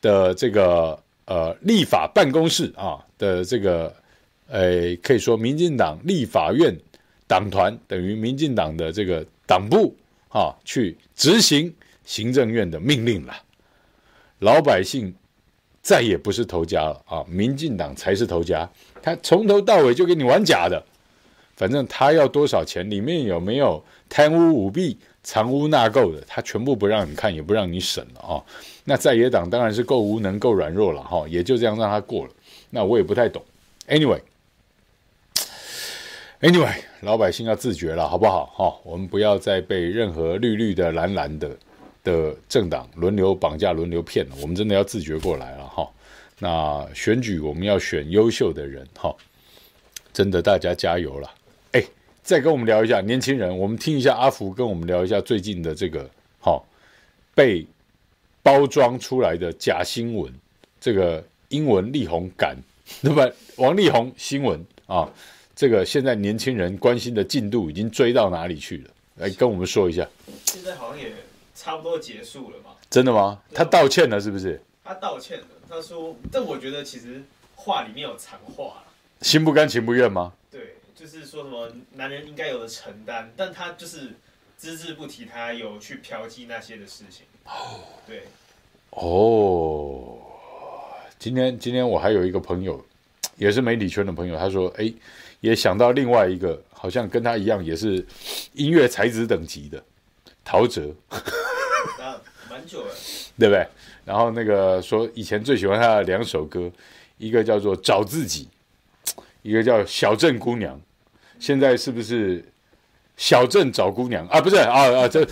[0.00, 1.00] 的这个。
[1.26, 3.94] 呃，立法办公室啊的这个，
[4.48, 6.76] 呃，可以说民进党立法院
[7.30, 9.94] 党团等于民进党的这个党部
[10.30, 11.72] 啊，去执行
[12.04, 13.32] 行政院的命令了。
[14.40, 15.14] 老百姓
[15.80, 18.68] 再也不是头家了啊，民进党才是头家。
[19.00, 20.84] 他从头到尾就给你玩假的，
[21.54, 28.42] 反正他要多少钱，里面有没有贪污舞弊、藏污纳垢的，他全部不让你看，也不让你审了啊。
[28.86, 32.32] 那在野党当然是够无能、够软弱了哈，也就这样让他过了。
[32.70, 33.40] 那我也不太懂。
[33.86, 38.46] Anyway，Anyway，老百姓要自觉了，好不好？
[38.46, 41.56] 哈，我们不要再被任何绿绿的、蓝蓝的
[42.02, 44.36] 的政党轮流绑架、轮流骗了。
[44.40, 45.88] 我们真的要自觉过来了哈。
[46.38, 49.14] 那选举我们要选优秀的人哈，
[50.12, 51.30] 真的大家加油了。
[51.72, 51.84] 哎，
[52.22, 56.08] 再跟我们聊一下年轻人，我们听一下阿福跟我们聊一下最近的这个
[56.40, 56.62] 哈
[57.34, 57.66] 被。
[58.42, 60.32] 包装出来的假新闻，
[60.80, 62.56] 这个英文力宏感，
[63.02, 63.30] 对吧？
[63.56, 65.06] 王力宏新闻啊，
[65.60, 68.90] 这个现在年轻人关心的进度已经追到哪里去了？
[69.16, 70.08] 来跟我们说一下。
[70.46, 71.12] 现在好像也
[71.54, 72.70] 差不多结束了嘛？
[72.88, 73.38] 真的吗？
[73.52, 74.58] 他道歉了是不是？
[74.82, 77.22] 他道歉了，他说，但我觉得其实
[77.56, 78.82] 话里面有藏话，
[79.20, 80.32] 心不甘情不愿吗？
[80.50, 84.12] 对，就是说什么男人应该有的承担，但他就是
[84.58, 87.26] 只字不提他有去嫖妓那些的事情。
[87.44, 88.22] 哦，对，
[88.92, 90.16] 哦，
[91.18, 92.82] 今天今天我还有一个朋友，
[93.36, 94.90] 也是媒体圈的朋友，他说，哎，
[95.40, 98.06] 也想到另外一个，好像跟他一样，也是
[98.54, 99.82] 音乐才子等级的
[100.44, 100.94] 陶喆，
[101.98, 102.94] 那蛮久了，
[103.38, 103.66] 对不对？
[104.04, 106.70] 然后那个说以前最喜欢他的两首歌，
[107.18, 108.48] 一个叫做《找自己》，
[109.42, 110.76] 一个叫《小镇姑娘》。
[111.38, 112.44] 现在是不是
[113.16, 114.40] 小镇找姑娘啊？
[114.40, 115.26] 不是啊啊，这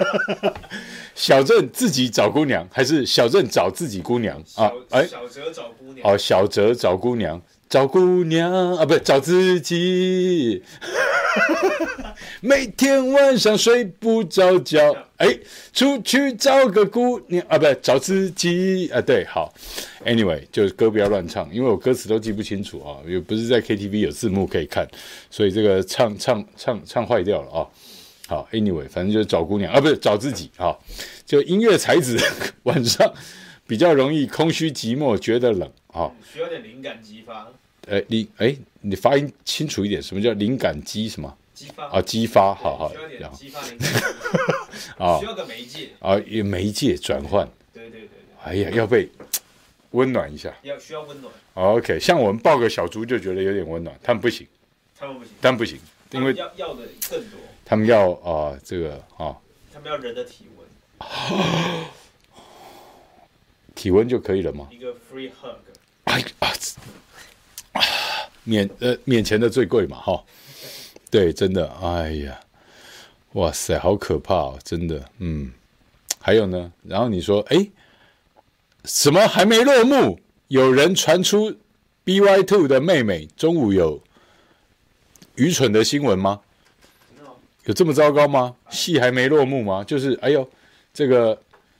[1.14, 4.70] 小镇自己找姑娘，还是小镇找自己姑娘啊？
[4.90, 10.62] 哎，小哲找姑娘哦，小哲找姑娘，找姑娘啊，不是找自己。
[12.40, 15.36] 每天晚上睡不着觉，哎，
[15.72, 19.52] 出去找个姑娘啊，不是找自己啊，对，好
[20.04, 24.86] ，anyway，就是歌不要乱唱，因为我歌词都记不清楚啊，又不是在 KTV 有字幕可以看，
[25.30, 27.66] 所以这个唱唱唱唱坏掉了啊。
[28.26, 30.76] 好，anyway，反正就是找姑娘啊，不是找自己啊，
[31.26, 32.16] 就音乐才子
[32.64, 33.12] 晚上
[33.66, 37.48] 比较容易空虚寂寞，觉得冷啊，需要点灵感激发。
[37.88, 41.36] 哎，你哎，你发音清楚一点，什么叫灵感激什么？
[41.54, 41.86] 激发。
[41.88, 45.90] 啊，激发，好好，需要点激发灵感，啊，需要个媒介。
[46.00, 49.08] 啊，有媒介转换，对对对对，哎呀，要被
[49.92, 51.32] 温暖一下，要需要温暖。
[51.54, 54.46] OK，像我们抱个小猪就觉得有点温暖，他们不行，
[54.98, 55.78] 他们不行，他们不行，
[56.10, 59.36] 因为要要的更多，他们要啊，这个啊，
[59.72, 60.66] 他们要人的体温，
[63.84, 64.66] 体温就可以了吗？
[64.72, 65.58] 一个 free hug，
[66.04, 66.24] 哎
[67.72, 67.82] 啊。
[68.44, 70.24] 免呃免钱的最贵嘛，哈，
[71.10, 72.40] 对，真的，哎呀，
[73.32, 75.52] 哇塞，好可怕哦，真的，嗯，
[76.18, 77.68] 还有呢，然后你说，哎，
[78.84, 80.18] 什么还没落幕？
[80.48, 81.54] 有人传出
[82.04, 84.02] BY Two 的妹妹中午有
[85.34, 86.40] 愚蠢的新闻吗？
[87.64, 88.56] 有这么糟糕吗？
[88.70, 89.84] 戏还没落幕吗？
[89.84, 90.48] 就是，哎呦，
[90.94, 91.38] 这个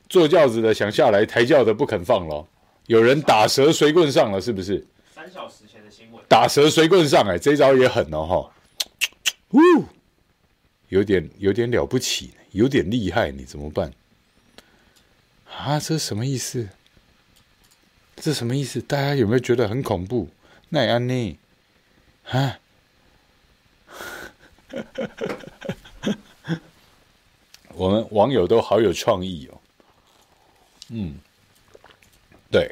[0.09, 2.47] 坐轿子的想下来，抬轿的不肯放了，
[2.87, 4.87] 有人打蛇随棍上了，是不是？
[5.15, 8.53] 三小时前的新闻，打蛇随棍上，哎，这招也狠哦，哈，
[9.51, 9.59] 呜，
[10.89, 13.93] 有点有点了不起，有点厉害，你怎么办？
[15.51, 16.69] 啊，这什么意思？
[18.17, 18.81] 这什么意思？
[18.81, 20.29] 大家有没有觉得很恐怖？
[20.69, 21.39] 奈安妮，
[22.31, 22.59] 啊，
[27.75, 29.61] 我们网友都好有创意哦，
[30.97, 31.15] 嗯，
[32.51, 32.71] 对。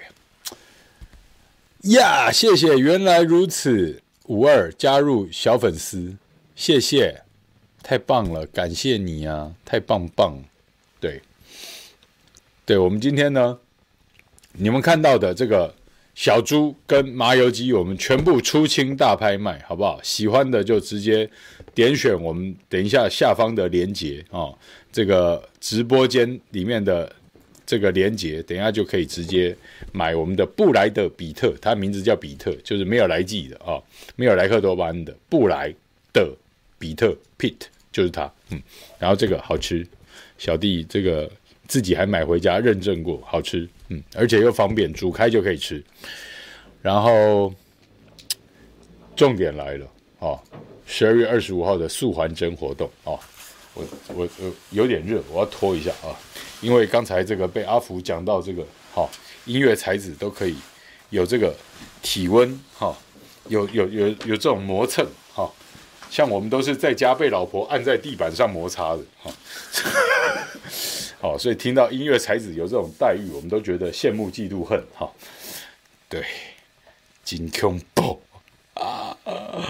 [1.91, 6.15] 呀谢谢，原来如此，五二加入小粉丝，
[6.55, 7.23] 谢谢，
[7.83, 10.41] 太棒了，感谢你啊，太棒棒，
[11.01, 11.21] 对，
[12.65, 13.59] 对，我们今天呢，
[14.53, 15.75] 你们看到的这个
[16.15, 20.01] 小猪跟麻油鸡，我们全部出清大拍卖，好不好？
[20.05, 21.29] 喜欢的就直接
[21.75, 24.59] 点选我们等一下下方的链接啊、哦，
[24.93, 27.13] 这个直播间里面的。
[27.73, 29.57] 这个连接，等一下就可以直接
[29.93, 35.75] 买我们的布莱德比特，它名字叫比特，就是没有来记的啊、哦，没有莱克多巴胺的布莱
[36.13, 36.31] 德
[36.79, 37.55] 比特 Pit
[37.91, 38.61] 就是它，嗯，
[38.99, 39.87] 然后这个好吃，
[40.37, 41.31] 小弟这个
[41.67, 45.83] 自己还买回家认证过，好吃，嗯，而且又方便，煮开就可以吃。
[46.83, 47.55] 然后
[49.17, 49.87] 重点来了
[50.19, 50.39] 哦，
[50.85, 53.19] 十二月二十五号的素还真活动哦，
[53.73, 56.13] 我我我有点热，我要脱一下啊。
[56.63, 59.11] 因为刚才这个被阿福讲到这个，好
[59.47, 60.57] 音乐才子都可以
[61.11, 61.53] 有这个
[62.01, 62.97] 体温，哈，
[63.49, 65.05] 有有有有这种磨蹭，
[65.35, 65.51] 哈，
[66.09, 69.33] 像我们都是在家被老婆按在地板上摩擦的，哈，
[71.21, 75.11] 好，所以听到音乐才子有这种待遇，我们都觉得羡慕嫉妒恨，哈，
[76.09, 76.25] 对，
[77.25, 78.23] 金恐怖
[78.75, 79.17] 啊，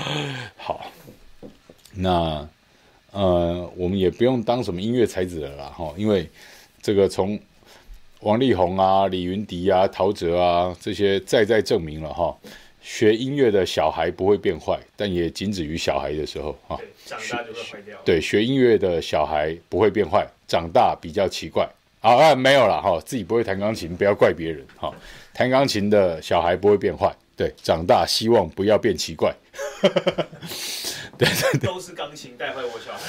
[0.58, 0.84] 好，
[1.94, 2.46] 那
[3.12, 6.28] 呃，我们也不用当什么音乐才子了啦，哈，因为。
[6.82, 7.38] 这个从
[8.20, 12.36] 王力宏啊、李云迪啊、陶喆啊这些再再证明了哈，
[12.82, 16.78] 学音乐的小孩不会变坏，但也仅止于小孩的时候哈。
[17.04, 17.96] 长大就会坏掉。
[18.04, 21.68] 对，学音乐的小孩不会变坏，长大比较奇怪。
[22.00, 24.92] 啊啊，没有了哈，自己不会弹钢琴，不要怪别人哈。
[25.32, 29.32] 弹钢琴的小孩不会变坏，对，长大希望不要变奇怪。
[31.16, 33.00] 对对对，都是钢琴带坏我小孩。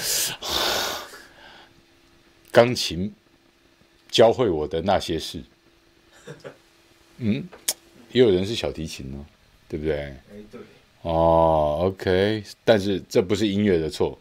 [2.52, 3.14] 钢琴。
[4.14, 5.42] 教会我的那些事，
[7.18, 7.44] 嗯，
[8.12, 9.26] 也有人是小提琴呢，
[9.68, 9.96] 对不对？
[9.96, 10.16] 哎，
[10.52, 10.62] 对，
[11.02, 14.20] 哦，OK，但是这不是音乐的错，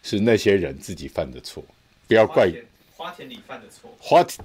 [0.00, 1.64] 是那些人自己犯的错，
[2.06, 2.64] 不要怪花田，
[2.96, 4.38] 花田里犯的错，花田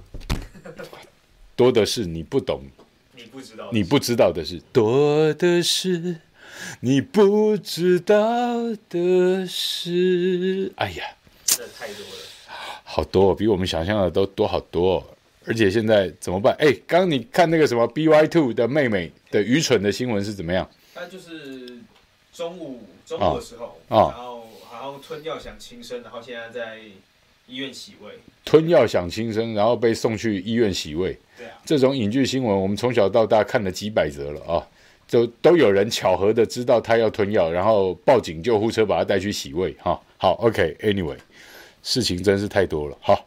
[1.54, 2.64] 多的是你不懂，
[3.14, 6.16] 你不知道，你不知道的是多的是
[6.80, 8.16] 你不知道
[8.88, 10.72] 的事。
[10.74, 11.04] 哎呀，
[11.44, 12.22] 真的太多了，
[12.90, 15.04] 好多，比我们想象的都多好多。
[15.46, 16.56] 而且现在怎么办？
[16.58, 20.68] 哎，刚刚你看那个什么 BY Two 的妹妹的愚蠢的新闻是怎么样？
[20.94, 21.78] 他就是
[22.32, 26.78] 中午中午的时候，哦、然后然后吞药想轻生，然后现在在
[27.46, 28.12] 医院洗胃。
[28.44, 31.16] 吞药想轻生，然后被送去医院洗胃。
[31.36, 34.66] 对啊，这种影剧新闻我们从小到大看了几百则了啊，
[35.06, 39.74] 就都有人巧合的知道他要吞药，然后报警救护车把他带去洗胃。
[39.80, 41.18] 哈，好，OK，Anyway，、okay,
[41.82, 42.96] 事情真是太多了。
[43.00, 43.18] 哈。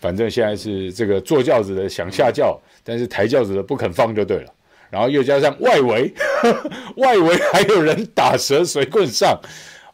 [0.00, 4.52] 反正现在是这个坐轿子的想下轿，但是抬轿子的不肯放就对了。
[4.90, 6.12] 然后又加上外围，
[6.96, 9.40] 外围还有人打蛇随棍上，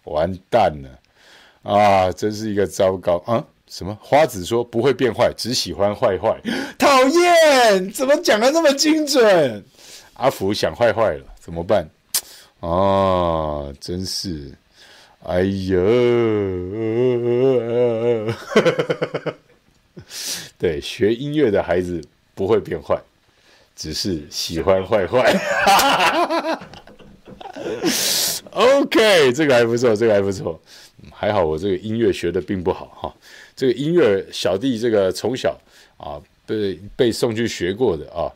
[0.05, 2.11] 完蛋了啊！
[2.11, 3.45] 真是一个糟糕啊！
[3.69, 6.41] 什么花子说不会变坏，只喜欢坏坏，
[6.79, 7.93] 讨厌！
[7.93, 9.63] 怎么讲的那么精准？
[10.15, 11.87] 阿福想坏坏了，怎么办？
[12.61, 14.53] 啊，真是，
[15.29, 15.77] 哎呦！
[20.57, 22.03] 对，学音乐的孩子
[22.35, 22.99] 不会变坏，
[23.77, 25.39] 只是喜欢坏坏。
[28.53, 30.59] OK，这个还不错，这个还不错。
[31.13, 33.15] 还好我这个音乐学的并不好哈。
[33.55, 35.61] 这个音乐小弟这个从小
[35.99, 38.33] 啊被被送去学过的啊，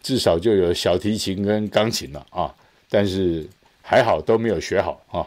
[0.00, 2.54] 至少就有小提琴跟钢琴了啊。
[2.88, 3.44] 但是
[3.84, 5.22] 还好都没有学好啊。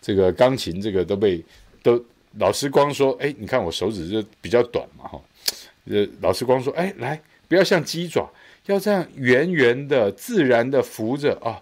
[0.00, 1.42] 这个钢琴这个都被
[1.82, 2.00] 都。
[2.38, 5.20] 老师光说：“哎，你看我手指就比较短嘛，哈。
[5.84, 8.26] 呃，老师光说：哎，来，不要像鸡爪，
[8.64, 11.60] 要这样圆圆的、自然的浮着啊，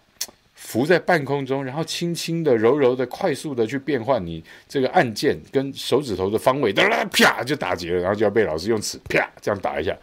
[0.55, 9.99] 浮在半空中，然后轻轻的、柔柔的、快速的去变换你这个按键跟手指头的方位，哒啦啪就打结了，然后就要被老师用尺啪这样打一下。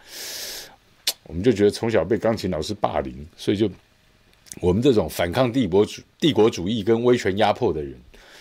[1.22, 3.70] 我们就觉得从小被钢琴老师霸凌，所以就
[4.60, 7.94] 我们这种反抗帝国主帝国主义跟威权压迫的人。”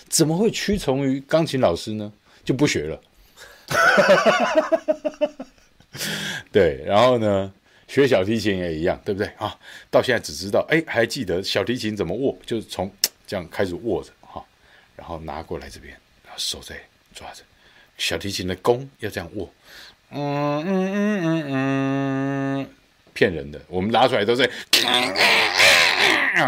[0.09, 2.13] 怎么会屈从于钢琴老师呢？
[2.45, 3.01] 就不学了。
[6.49, 7.51] 对，然后呢，
[7.89, 9.53] 学小提琴也一样，对不对啊？
[9.91, 12.89] 到现在只知道，哎，还记得小提琴怎么握，就是从
[13.28, 14.41] 这样开始握着哈，
[14.95, 15.91] 然后拿过来这边，
[16.24, 16.78] 然后手在
[17.13, 17.43] 抓着
[17.97, 19.51] 小提琴的弓，要这样握。
[20.11, 21.43] 嗯嗯嗯嗯
[22.61, 22.70] 嗯，
[23.13, 24.49] 骗人的，我们拉出来都是，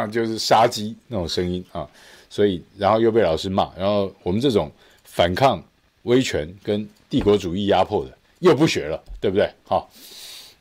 [0.08, 1.88] 就是杀鸡那种声音啊。
[2.30, 4.72] 所以，然后又被老师骂，然后我们这种
[5.04, 5.60] 反抗
[6.04, 9.52] 威权跟帝国主义压迫的又不学了，对不对？
[9.66, 9.90] 好，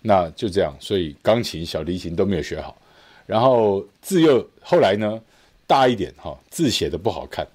[0.00, 0.74] 那就这样。
[0.80, 2.74] 所以钢琴、小提琴都没有学好，
[3.26, 5.20] 然后字又后来呢
[5.66, 7.46] 大一点哈，字写的不好看，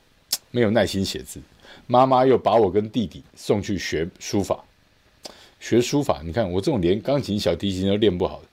[0.52, 1.42] 没有耐心写字。
[1.88, 4.64] 妈妈又把我跟弟弟送去学书法，
[5.60, 6.22] 学书法。
[6.24, 8.46] 你看我这种连钢琴、小提琴都练不好的，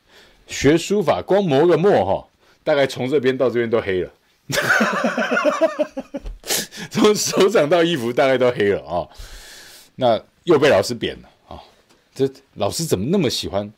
[0.46, 2.26] 学书法光磨个墨哈，
[2.62, 4.12] 大概从这边到这边都黑了。
[6.90, 9.06] 从手掌到衣服大概都黑了啊、
[9.94, 11.62] 那又被老师扁了啊、
[12.12, 13.72] 这老师怎么那么喜欢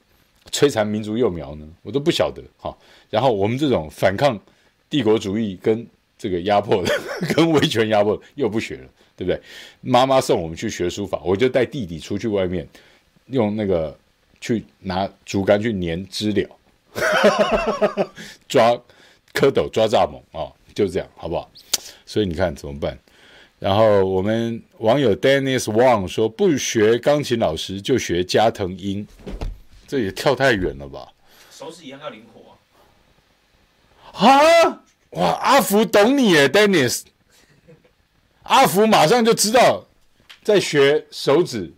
[0.51, 1.67] 摧残民族幼苗呢？
[1.83, 2.75] 我都不晓得哈、
[3.11, 4.41] 然后我们这种反抗
[4.89, 7.01] 帝国主义跟这个压迫的，
[7.35, 9.39] 跟威权压迫又不学了，对不对？
[9.83, 12.67] 妈妈送我们去学书法，我就带弟弟出去外面
[13.27, 13.95] 用那个
[14.41, 16.49] 去拿竹竿去粘知了，
[18.49, 18.71] 抓
[19.35, 20.41] 蝌蚪，抓蚱蜢啊。
[20.41, 21.51] 哦就这样，好不好？
[22.07, 22.99] 所以你看怎么办？
[23.59, 29.07] 然后我们网友 Dennis Wang 说，不学钢琴老师就学加藤鹰，
[29.87, 31.13] 这也跳太远了吧？
[31.51, 32.57] 手指一样要灵活
[34.19, 34.27] 啊！
[34.27, 37.03] 啊哇，阿福懂你耶，Dennis。
[38.45, 39.85] 阿福马上就知道
[40.43, 41.71] 在学手指，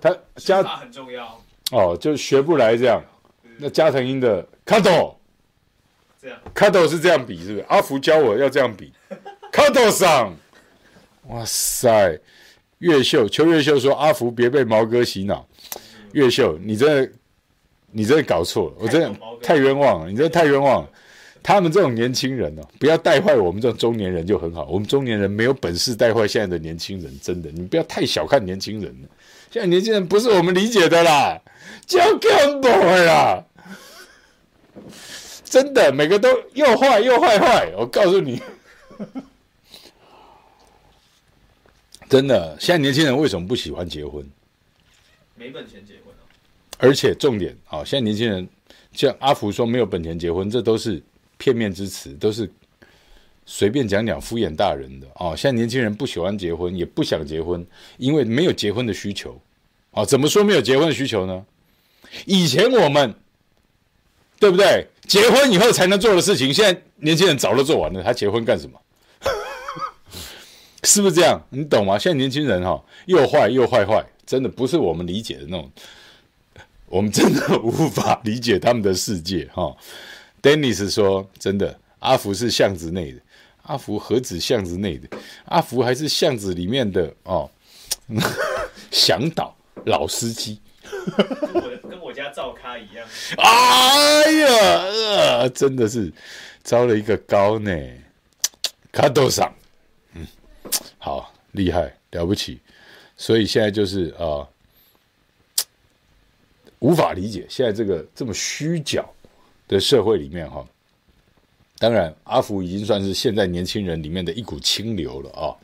[0.00, 1.38] 他加很重要
[1.70, 3.04] 哦，就学不来这样。
[3.58, 5.18] 那加藤鹰的卡多。
[6.20, 7.64] 这样，卡斗是这样比，是不是？
[7.68, 8.92] 阿福教我要这样比，
[9.50, 10.36] 卡斗上，
[11.28, 12.20] 哇塞！
[12.80, 15.46] 越秀邱越秀说：“阿福别被毛哥洗脑。”
[16.12, 17.12] 越秀，你真的，
[17.92, 20.90] 你真的搞错了，我真的太冤枉了，你真的太冤枉了。
[21.42, 24.66] 他们这种年轻人呢、哦，不要带坏我们这种中年人就很好。
[24.66, 29.08] 我们中年人没有本事带坏现在的年轻人，真的，你不要太小看年轻人了。
[29.50, 31.40] 现在年轻人不是我们理解的啦，
[31.86, 33.42] 就更不会啦。
[35.48, 37.72] 真的，每个都又坏又坏坏。
[37.76, 38.40] 我告诉你，
[42.08, 44.26] 真的，现在年轻人为什么不喜欢结婚？
[45.34, 46.22] 没本钱结婚啊。
[46.78, 48.46] 而且重点啊，现在年轻人
[48.92, 51.02] 像阿福说没有本钱结婚，这都是
[51.36, 52.50] 片面之词，都是
[53.46, 55.34] 随便讲讲敷衍大人的啊。
[55.34, 57.64] 现在年轻人不喜欢结婚，也不想结婚，
[57.96, 59.40] 因为没有结婚的需求。
[59.92, 61.44] 啊，怎么说没有结婚的需求呢？
[62.26, 63.14] 以前我们
[64.38, 64.86] 对不对？
[65.08, 68.78] 结婚以后才能做的事情，现在年轻人早都做完了，他结婚干什么？
[70.84, 71.40] 是不是这样？
[71.50, 71.98] 你懂吗？
[71.98, 75.72] 现在年轻人哈，又坏又坏坏，真的不是我们理解的那种，
[76.86, 79.74] 我们真的无法理解他们的世界哈。
[80.40, 83.20] Dennis 说：“真的，阿福是巷子内的，
[83.62, 85.08] 阿福何止巷子内的，
[85.46, 87.50] 阿福还是巷子里面的哦，
[88.92, 90.60] 向导老司机，
[92.28, 93.06] 照咖一样。
[93.36, 94.48] 哎呀、
[95.40, 96.12] 呃，真的是
[96.62, 97.72] 招了一个高呢，
[98.92, 99.52] 卡多桑。”
[100.98, 102.58] 好厉害了不起，
[103.16, 104.48] 所以现在就是啊、呃，
[106.80, 109.02] 无法理解现在这个这么虚假
[109.66, 110.66] 的社会里面哈。
[111.78, 115.56] 当然，阿福已经算是现在年轻人里面的一股清流了啊。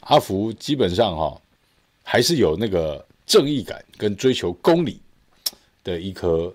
[0.00, 1.40] 阿福基本上哈，
[2.02, 5.00] 还是有那个正义感跟追求公理
[5.84, 6.52] 的一颗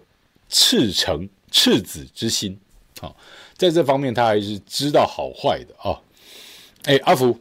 [0.49, 2.59] 赤诚赤子之心
[3.01, 3.13] 啊，
[3.55, 6.01] 在这方面他还是知道好坏的啊。
[6.83, 7.39] 哎，阿福。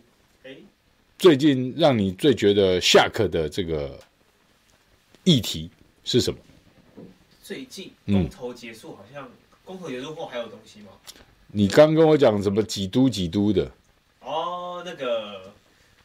[1.18, 3.98] 最近让你最觉得 shock 的这个
[5.24, 5.70] 议题
[6.04, 6.38] 是什么？
[7.42, 9.30] 最近公投结束，好像
[9.64, 10.88] 公投结束后还有东西吗？
[11.48, 13.70] 你刚跟我讲什么几都几都的？
[14.20, 15.54] 哦，那个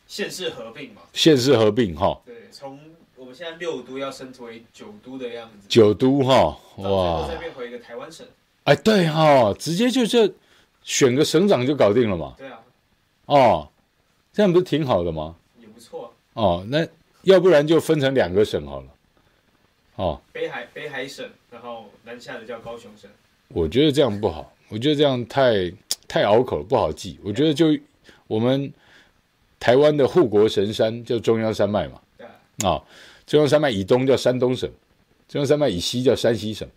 [0.07, 1.01] 县市合并嘛。
[1.13, 2.21] 县市合并哈。
[2.25, 2.90] 对，从我
[3.31, 5.67] 们现在六都要升为九都的样子。
[5.69, 7.27] 九都哈，哇！
[7.27, 8.27] 再变回一个台湾省。
[8.65, 10.31] 哎，对哈，直接就这
[10.83, 12.35] 选个省长就搞定了嘛。
[12.37, 12.59] 对啊。
[13.25, 13.67] 哦。
[14.33, 15.35] 这样不是挺好的吗？
[15.59, 16.65] 也不错、啊、哦。
[16.69, 16.87] 那
[17.23, 18.87] 要不然就分成两个省好了。
[19.95, 23.09] 哦，北海北海省，然后南下的叫高雄省。
[23.49, 25.71] 我觉得这样不好，我觉得这样太
[26.07, 27.19] 太拗口了，不好记。
[27.23, 27.77] 我觉得就
[28.27, 28.71] 我们
[29.59, 31.99] 台湾的护国神山叫中央山脉嘛。
[32.17, 32.31] 对啊。
[32.63, 32.83] 啊、哦，
[33.31, 34.69] 中央山脉以东叫山东省，
[35.29, 36.67] 中央山脉以西叫山西省。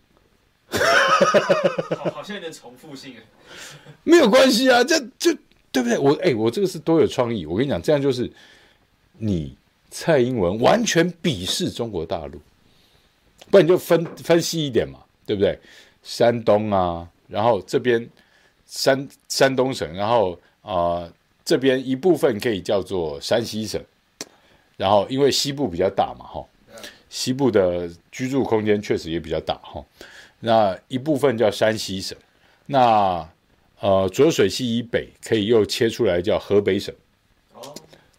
[1.97, 3.13] 好， 好像有点重复性。
[4.05, 5.37] 没有关系啊，这这。
[5.69, 5.97] 对不对？
[5.97, 7.45] 我哎，我这个是多有创意。
[7.45, 8.31] 我跟你讲，这样就是
[9.17, 9.53] 你
[9.91, 12.39] 蔡英文完全鄙视中国大陆，
[13.51, 15.59] 不然你就分分析一点嘛，对不对？
[16.03, 18.09] 山东啊，然后这边
[18.65, 20.31] 山山东省，然后
[20.61, 20.71] 啊、
[21.03, 23.83] 呃、这边一部分可以叫做山西省，
[24.77, 26.45] 然后因为西部比较大嘛，哈，
[27.09, 29.83] 西部的居住空间确实也比较大，哈，
[30.39, 32.17] 那一部分叫山西省，
[32.65, 33.27] 那。
[33.81, 36.95] 呃，浊水溪以北可以又切出来叫河北省，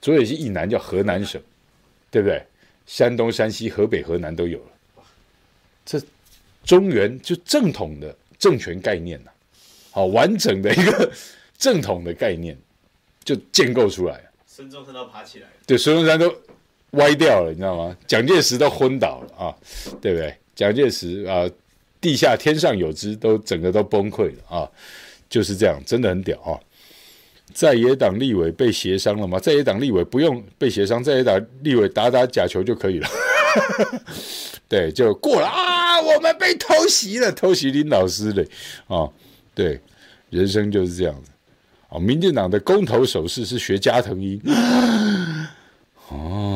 [0.01, 1.41] 浊水溪以南叫河南省，
[2.11, 2.41] 对不对？
[2.87, 5.03] 山东、山西、河北、河南都有了，
[5.85, 6.01] 这
[6.63, 9.31] 中原就正统的政权概念呐，
[9.91, 11.11] 好完整的一个
[11.57, 12.57] 正统的概念
[13.25, 14.31] 就建构出来了。
[14.47, 16.29] 孙中山都爬起来了，对，孙中山都
[16.93, 17.97] 歪掉了，你知道吗？
[18.07, 19.55] 蒋介石都昏倒了啊，
[20.01, 20.35] 对不对？
[20.55, 21.49] 蒋介石啊，
[22.01, 24.69] 地下天上有知，都整个都崩溃了啊。
[25.29, 26.55] 就是这样，真的很屌啊！
[27.53, 29.41] 在野党立委被协商了吗？
[29.41, 33.09] 在野党立委不用被协商，在野党立委打打假球就可以了。
[34.69, 36.01] 对，就过了啊！
[36.01, 38.49] 我们被偷袭了，偷袭林老师嘞！
[38.87, 39.11] 啊，
[39.53, 39.81] 对，
[40.31, 41.31] 人生就是这样子。
[41.89, 44.41] 哦，民进党的公投手势是学加藤鹰。
[46.09, 46.56] 哦，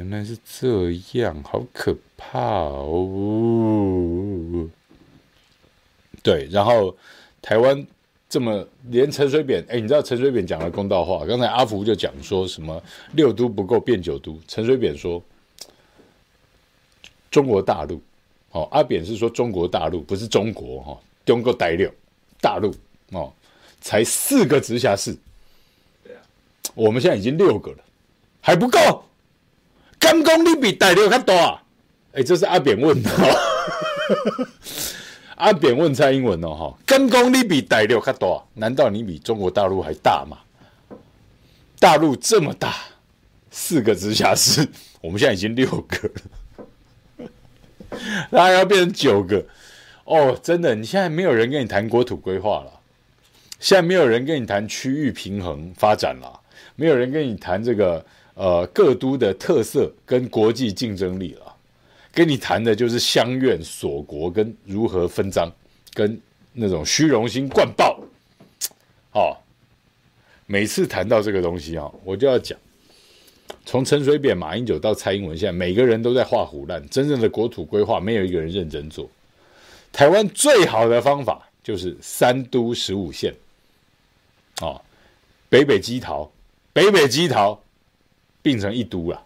[0.00, 3.06] 原来是这样，好可怕哦！
[6.22, 6.96] 对，然后。
[7.42, 7.86] 台湾
[8.28, 11.24] 这么连陈水扁，哎，你知道陈水扁讲了公道话。
[11.24, 12.78] 刚才阿福就讲说什么
[13.14, 15.22] 六都不够变九都，陈水扁说
[17.30, 17.98] 中国大陆，
[18.50, 21.90] 哦，阿扁是说中国大陆不是中国哈，中国大陆
[22.42, 22.74] 大陆
[23.12, 23.32] 哦，
[23.80, 25.16] 才四个直辖市，
[26.74, 27.78] 我们现在已经六个了，
[28.42, 29.02] 还不够，
[30.10, 31.62] 敢讲你比大陆还多啊？
[32.12, 33.10] 哎，这是阿扁问的。
[35.36, 38.26] 阿扁问蔡英文哦，哈，敢讲你比大陆还大？
[38.54, 40.38] 难道你比中国大陆还大吗？
[41.78, 42.74] 大陆这么大，
[43.50, 44.66] 四个直辖市，
[45.00, 46.10] 我们现在已经六个
[47.18, 47.28] 了，
[48.30, 49.44] 那还要变成九个？
[50.04, 52.72] 哦，真的，你现在没有人跟你谈国土规划了，
[53.60, 56.40] 现在没有人跟你谈区域平衡发展了，
[56.74, 58.04] 没有人跟你谈这个
[58.40, 61.54] 呃各都的特色跟国际竞争力了。
[62.10, 65.52] 跟你谈的就是乡愿锁国跟如何分赃，
[65.92, 66.18] 跟
[66.54, 68.00] 那种虚荣心灌爆，
[69.12, 69.36] 哦，
[70.46, 72.58] 每次谈到这个东西啊，我就要讲，
[73.66, 79.06] 从陈水扁、马英九到蔡英文，现在每个人都在画虎烂，真正的国土规划没有一个人认真做。
[79.92, 83.34] 台湾最好的方法就是三都十五县，
[84.62, 84.80] 哦，
[85.50, 86.32] 北北基桃，
[86.72, 87.62] 北北基桃
[88.42, 89.22] 并成一都了。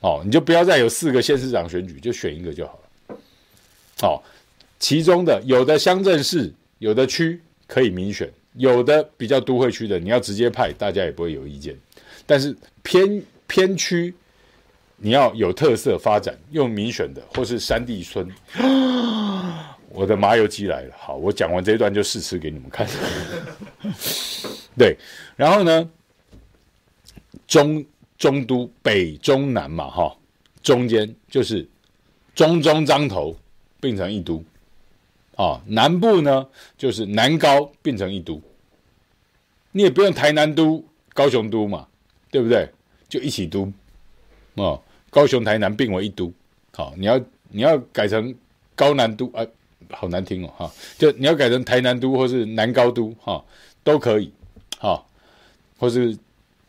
[0.00, 2.78] 哦，你就不要再有四个县市长选举，就选一个就好
[3.08, 3.16] 了。
[4.02, 4.22] 哦，
[4.78, 11.76] 其中的有的乡镇市、有的区可以民选，有的比较都会区的，你要直接派，大家也不会有意见。
[12.24, 14.14] 但是偏偏区，
[14.98, 18.30] 你要有特色发展，用民选的，或是山地村。
[19.90, 22.86] 我的麻油鸡来了，好，我讲完这一段就试吃给你们看。
[24.78, 24.96] 对，
[25.34, 25.90] 然后呢，
[27.48, 27.84] 中。
[28.18, 30.16] 中都北中南嘛，哈，
[30.60, 31.64] 中间就是
[32.34, 33.36] 中中彰投
[33.78, 34.42] 并成一都，
[35.36, 36.44] 啊，南部呢
[36.76, 38.42] 就是南高并成一都，
[39.70, 40.84] 你也不用台南都、
[41.14, 41.86] 高雄都嘛，
[42.32, 42.68] 对不对？
[43.08, 43.72] 就一起都，
[44.54, 46.32] 哦，高雄、台南并为一都，
[46.72, 47.20] 好，你要
[47.50, 48.34] 你要改成
[48.74, 49.46] 高南都，哎，
[49.92, 53.44] 好难听哦，哈，就你要改成台南都或是南高都，哈，
[53.84, 54.32] 都可以，
[54.80, 55.00] 哈，
[55.78, 56.18] 或是。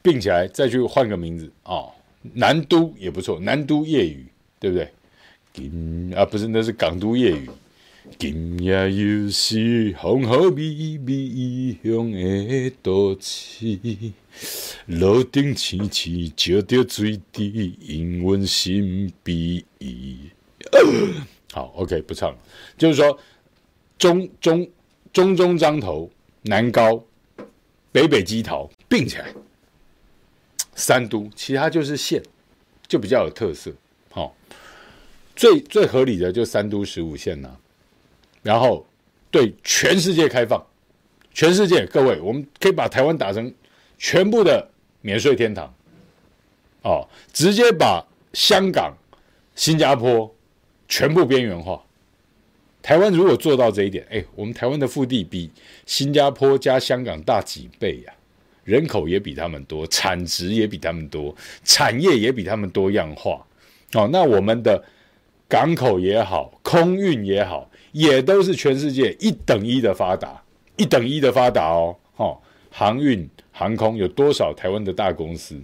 [0.02, 1.92] 并起来再去换个名字哦，
[2.34, 4.26] 南都也不错，南都夜雨，
[4.60, 4.90] 对不对？
[5.54, 7.50] 今啊不是，那是港都夜雨。
[8.18, 13.78] 今夜又是风和美美乡的都市，
[14.88, 19.64] 路灯青青照着水滴，引阮心悲。
[21.52, 22.38] 好，OK，不唱了。
[22.78, 23.20] 就是说，
[23.98, 24.68] 中中
[25.14, 26.10] 中中张头，
[26.44, 27.04] 南高
[27.92, 29.28] 北北基头并起来。
[30.80, 32.24] 三都，其他就是县，
[32.88, 33.70] 就比较有特色。
[34.12, 34.32] 好、哦，
[35.36, 37.60] 最最合理的就三都十五县呐、啊。
[38.42, 38.88] 然后
[39.30, 40.66] 对全世界开放，
[41.34, 43.54] 全世界各位，我们可以把台湾打成
[43.98, 44.70] 全部的
[45.02, 45.74] 免税天堂。
[46.84, 48.96] 哦，直接把香港、
[49.56, 50.34] 新加坡
[50.88, 51.84] 全部边缘化。
[52.82, 55.52] 台湾如果做到这一点，哎，我们台湾的腹地比
[55.86, 58.14] 新加坡加香港大几倍呀、
[58.70, 63.44] 人口也比他们多，产值也比他们多，产业也比他们多样化。
[63.94, 64.84] 哦，那我们的
[65.48, 70.40] 港口也好，空运也好，也都是全世界一等一的发达，
[70.78, 71.96] 一等一的发达哦。
[72.18, 72.38] 哦，
[72.70, 75.60] 航运、航空有多少台湾的大公司？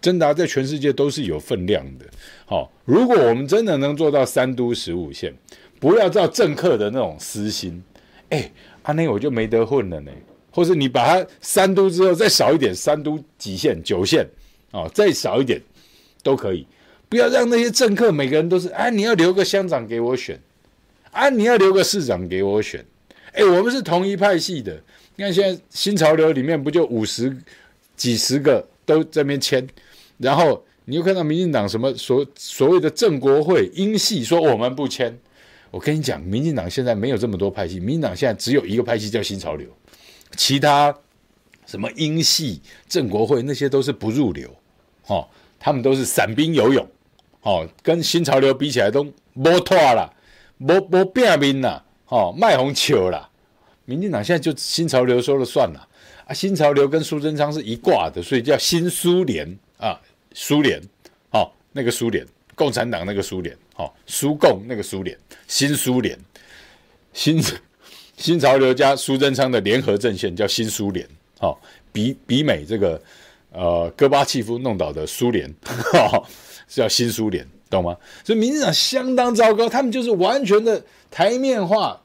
[0.00, 2.06] 真的在全世界都是有分量的。
[2.44, 5.32] 好，如果我们真的能做到三都十五县，
[5.80, 7.82] 不要照政客的那种私心，
[8.30, 8.50] 哎，
[8.82, 10.12] 阿内我就没得混了呢。
[10.52, 14.24] 或是你把它三都之后再少一点，三都几县九县
[14.70, 15.60] 哦，再少一点
[16.22, 16.64] 都可以，
[17.08, 20.38] 不要让那些政客每个人都是啊，你要留个乡长给我选，
[21.10, 22.84] 啊，你要留个市长给我选，
[23.32, 24.78] 哎，我们是同一派系的。
[25.16, 27.36] 你看现在新潮流里面不就五十
[27.96, 29.66] 几十个都在那边签，
[30.18, 35.18] 然后你又看到民进党什么所所谓的正国会英系说我们不签，
[35.70, 39.68] 我跟你讲，民进党现在没有这么多派系，民进党现在只有一个派系叫新潮流。
[40.36, 40.94] 其他
[41.66, 44.48] 什么英系、正国会那些都是不入流，
[45.06, 45.28] 哦，
[45.58, 46.86] 他们都是散兵游勇，
[47.42, 50.12] 哦，跟新潮流比起来都没拖了，
[50.58, 53.28] 没没变面了，哦，卖红球了。
[53.84, 55.88] 民进党现在就新潮流说了算了，
[56.26, 60.00] 啊，新潮流跟苏贞昌是一挂的，所以叫新苏联啊，
[60.34, 60.80] 苏联，
[61.30, 66.18] 哦，那个苏联，共产党那个苏联，哦，苏共那个苏联，新苏联，
[67.12, 67.42] 新。
[68.22, 71.04] 新潮流加苏贞昌的联合阵线叫新苏联，
[71.40, 71.60] 好，
[71.90, 73.02] 比比美这个
[73.50, 76.22] 呃戈巴契夫弄倒的苏联，哈，
[76.68, 77.96] 是叫新苏联，懂吗？
[78.22, 82.00] 所以民进党相当糟糕，他们就是完全的台面化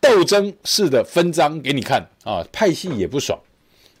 [0.00, 3.38] 斗争式的分赃给你看啊，派系也不爽，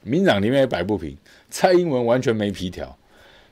[0.02, 1.14] 民进党里面也摆不平，
[1.50, 2.96] 蔡英文完全没皮条，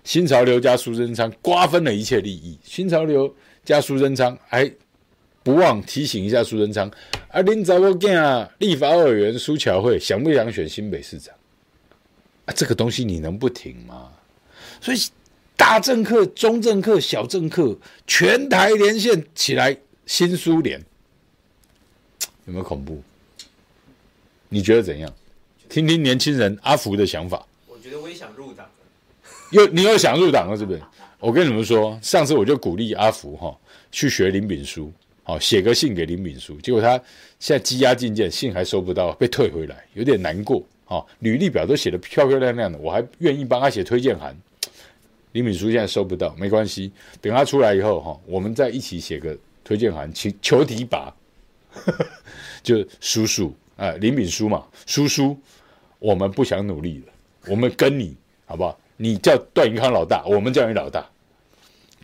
[0.02, 3.30] 新潮流加苏贞昌瓜分了一切利益，新潮流
[3.66, 4.72] 加苏贞昌还。
[5.48, 6.86] 不忘提醒一下苏贞昌，
[7.28, 11.34] 啊，恁查某囝立法委员苏巧慧想不想选新北市长？
[12.44, 14.12] 啊，这个东西你能不挺吗？
[14.78, 14.98] 所以
[15.56, 17.74] 大政客、中政客、小政客，
[18.06, 19.74] 全台连线起来，
[20.04, 20.78] 新苏联
[22.44, 23.02] 有没有恐怖？
[24.50, 25.10] 你觉得怎样？
[25.70, 27.42] 听听年轻人阿福的想法。
[27.66, 28.68] 我觉得我也想入党。
[29.52, 30.82] 又你又想入党了，是不是？
[31.18, 33.56] 我跟你们说，上次我就鼓励阿福哈
[33.90, 34.92] 去学林炳书。
[35.28, 36.92] 哦，写个信给林敏书，结果他
[37.38, 40.64] 现在积压进见，信还收不到，被退回来，有点难过。
[40.86, 44.34] 哦，履历表都写得漂漂亮亮的，我还愿意帮他写推荐函。
[45.32, 51.14] 林敏书现在收不到，没关系，等他出来以后，哈，我们再一起写个推荐函，请求提拔。
[52.64, 55.38] 就叔叔啊，林敏书嘛，叔叔，
[55.98, 57.12] 我们不想努力了，
[57.48, 58.16] 我们跟你
[58.46, 58.80] 好不好？
[58.96, 61.06] 你叫段宜康老大，我们叫你老大，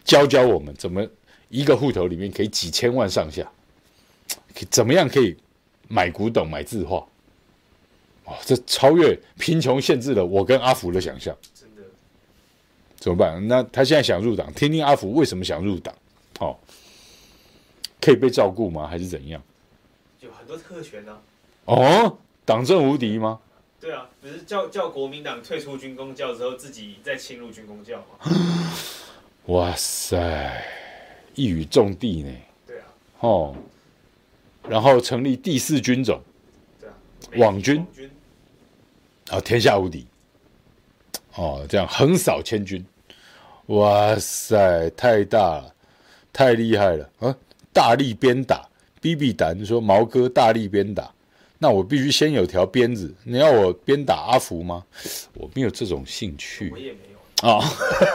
[0.05, 1.09] 教教我们怎么。
[1.55, 3.48] 一个户头里面可以几千万上下，
[4.68, 5.36] 怎么样可以
[5.86, 6.96] 买古董、买字画？
[8.24, 11.32] 哦，这超越贫穷限制了我跟阿福的想象。
[11.55, 11.82] 真的，
[12.96, 13.46] 怎么办？
[13.46, 15.94] 那他现在想入党，听听阿福为什么想入党？
[16.40, 16.59] 哦，
[18.00, 18.88] 可以被照顾吗？
[18.88, 19.40] 还是怎样？
[20.18, 21.22] 有很多特权呢、啊。
[21.66, 23.38] 哦，党政无敌吗？
[23.80, 28.34] 对啊，不是叫叫国民党退出军工教之后，自己再侵入军工教吗？
[29.46, 30.64] 哇塞，
[31.35, 32.32] 一语中的呢。
[32.66, 32.85] 对啊。
[33.20, 33.57] 哦，
[34.68, 36.20] 然后成立第四军种。
[36.80, 36.95] 对啊。
[37.37, 37.85] 网军。
[39.30, 40.07] 啊，天下无敌。
[41.37, 42.85] 哦，这样横扫千军。
[43.66, 45.74] 哇塞，太大了，
[46.32, 47.35] 太厉害了啊！
[47.72, 48.68] 大力鞭打
[49.01, 51.11] ，B B 胆说毛哥大力鞭打。
[51.59, 54.85] 那我必须先有条鞭子，你要我鞭打阿福吗？
[55.32, 56.70] 我没有这种兴趣。
[56.70, 57.64] 我也没有啊。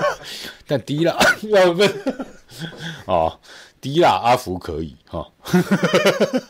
[0.67, 1.17] 但低了
[1.49, 1.81] 要不
[3.05, 3.39] 啊，
[3.81, 5.29] 滴蜡阿福可以哈。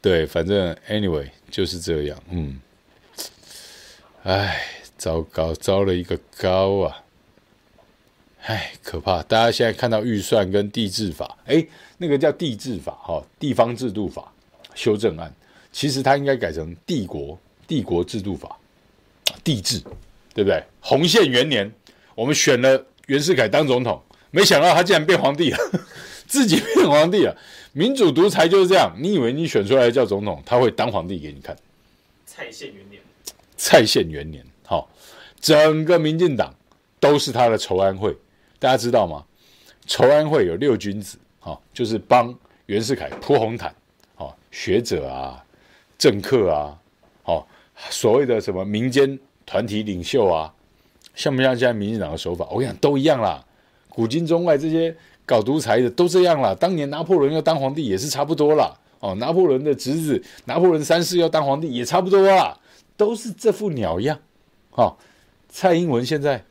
[0.00, 2.20] 对，反正 anyway 就是这样。
[2.30, 2.60] 嗯，
[4.24, 4.66] 哎，
[4.98, 7.04] 糟糕，糟了一个高啊！
[8.42, 9.22] 哎，可怕！
[9.22, 11.64] 大家现在看到预算跟地制法，哎，
[11.98, 14.32] 那个叫地制法哈，地方制度法。
[14.74, 15.32] 修正案，
[15.70, 17.38] 其实它应该改成帝国
[17.68, 18.58] 帝国制度法，
[19.44, 19.78] 地制，
[20.34, 20.64] 对不对？
[20.80, 21.70] 洪宪元年，
[22.14, 25.58] 我们选了袁世凯当总统，没想到他竟然变皇帝了，
[26.26, 27.36] 自己变皇帝了。
[27.72, 31.56] 民主独裁就是这样，你以为你选出来叫总统，他会当皇帝给你看？
[32.26, 33.02] 蔡宪元年，
[33.56, 34.90] 蔡宪元年，好，
[35.40, 36.54] 整个民进党
[37.00, 38.16] 都是他的筹安会，
[38.58, 39.24] 大家知道吗？
[39.86, 42.34] 筹安会有六君子，好，就是帮
[42.66, 43.74] 袁世凯铺红毯。
[44.54, 45.42] 学者啊，
[45.96, 46.78] 政客啊，
[47.24, 47.46] 哦，
[47.88, 50.52] 所谓的什么民间团体领袖啊，
[51.14, 52.46] 像不像现在民进党的手法？
[52.50, 53.44] 我跟你讲，都一样啦。
[53.88, 54.94] 古今中外这些
[55.26, 56.54] 搞独裁的都这样啦。
[56.54, 58.74] 当年拿破仑要当皇帝也是差不多啦。
[59.00, 62.56] 哦，拿破仑的侄子拿破仑三世要当皇帝也差不多啦，
[62.96, 64.18] 都是这副鸟样。
[64.70, 64.96] 哦，
[65.48, 66.44] 蔡英文现在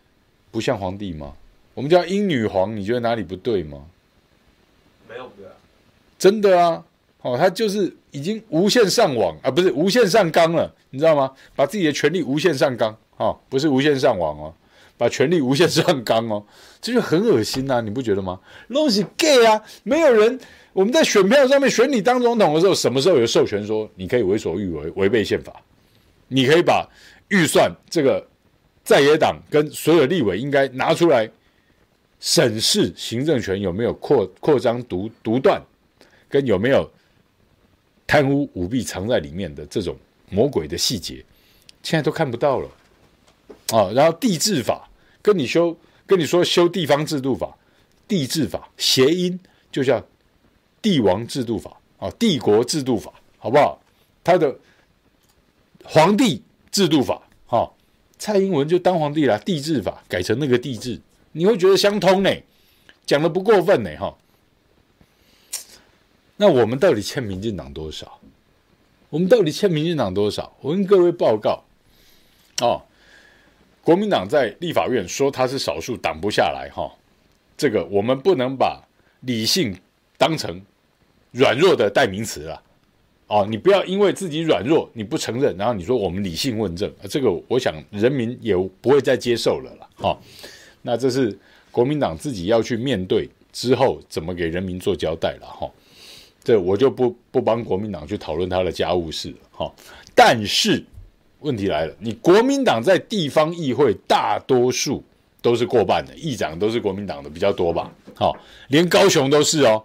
[0.51, 1.33] 不像皇帝吗？
[1.73, 3.85] 我们叫英女皇，你觉得哪里不对吗？
[5.07, 5.53] 没有不对啊，
[6.19, 6.83] 真的啊。
[7.21, 11.31] 哦，他就是已经无限上网啊，不是无限上纲了，你知道吗？
[11.55, 14.53] 把自己的权力无限上纲，哦，不是无限上网哦，
[14.97, 16.43] 把权力无限上纲哦，
[16.81, 18.39] 这就很恶心呐、你不觉得吗？
[18.67, 20.39] 东西 gay 啊，没有人，
[20.73, 25.53] 我们在选票上面选你当总统的时候，什么时候有授权说你可以为所欲为，违背宪法？
[26.27, 26.87] 你可以把
[27.29, 28.25] 预算这个
[28.83, 31.29] 在野党跟所有立委应该拿出来
[32.19, 35.61] 审视行政权有没有扩扩张独独断，
[36.27, 36.89] 跟有没有。
[38.07, 39.95] 贪污舞弊藏在里面的这种
[40.29, 41.23] 魔鬼的细节，
[41.81, 42.69] 现在都看不到了
[43.71, 43.91] 啊！
[43.93, 44.89] 然后地制法
[45.21, 47.57] 跟你修，跟你说修地方制度法，
[48.07, 49.39] 地制法谐音
[49.71, 50.05] 就叫
[50.81, 53.81] 帝王制度法啊，帝国制度法，好不好？
[54.23, 54.55] 他的
[55.83, 57.71] 皇帝制度法，哈，
[58.19, 60.99] 蔡英文就当皇帝了，帝制法改成那个地制，
[61.31, 62.29] 你会觉得相通呢？
[63.05, 64.15] 讲的不过分呢，哈。
[66.37, 68.19] 那我们到底欠民进党多少？
[69.09, 70.55] 我们到底欠民进党多少？
[70.61, 71.63] 我跟各位报告，
[72.61, 72.81] 哦，
[73.83, 76.91] 国民党在立法院说他是少数，挡不下来哈、
[77.57, 78.81] 这个我们不能把
[79.21, 79.75] 理性
[80.17, 80.61] 当成
[81.31, 82.61] 软弱的代名词了。
[83.27, 89.89] 哦，你不要因为自己软弱你不承认，然后你说我们理性问政，这个我想人民也不会再接受了了。
[89.95, 90.19] 哈、
[90.81, 91.37] 那这是
[91.71, 95.71] 国民党自己要去面对之后怎么给人民做交代了哈。
[96.43, 99.73] 这我就不不帮国民党去讨论他的家务事了哈。
[100.13, 100.83] 但是
[101.41, 105.03] 问题来了，你国民党在地方议会大多数
[105.41, 107.91] 都是过半的，议长都是国民党的比较多吧？
[108.15, 108.35] 好，
[108.69, 109.83] 连高雄都是哦。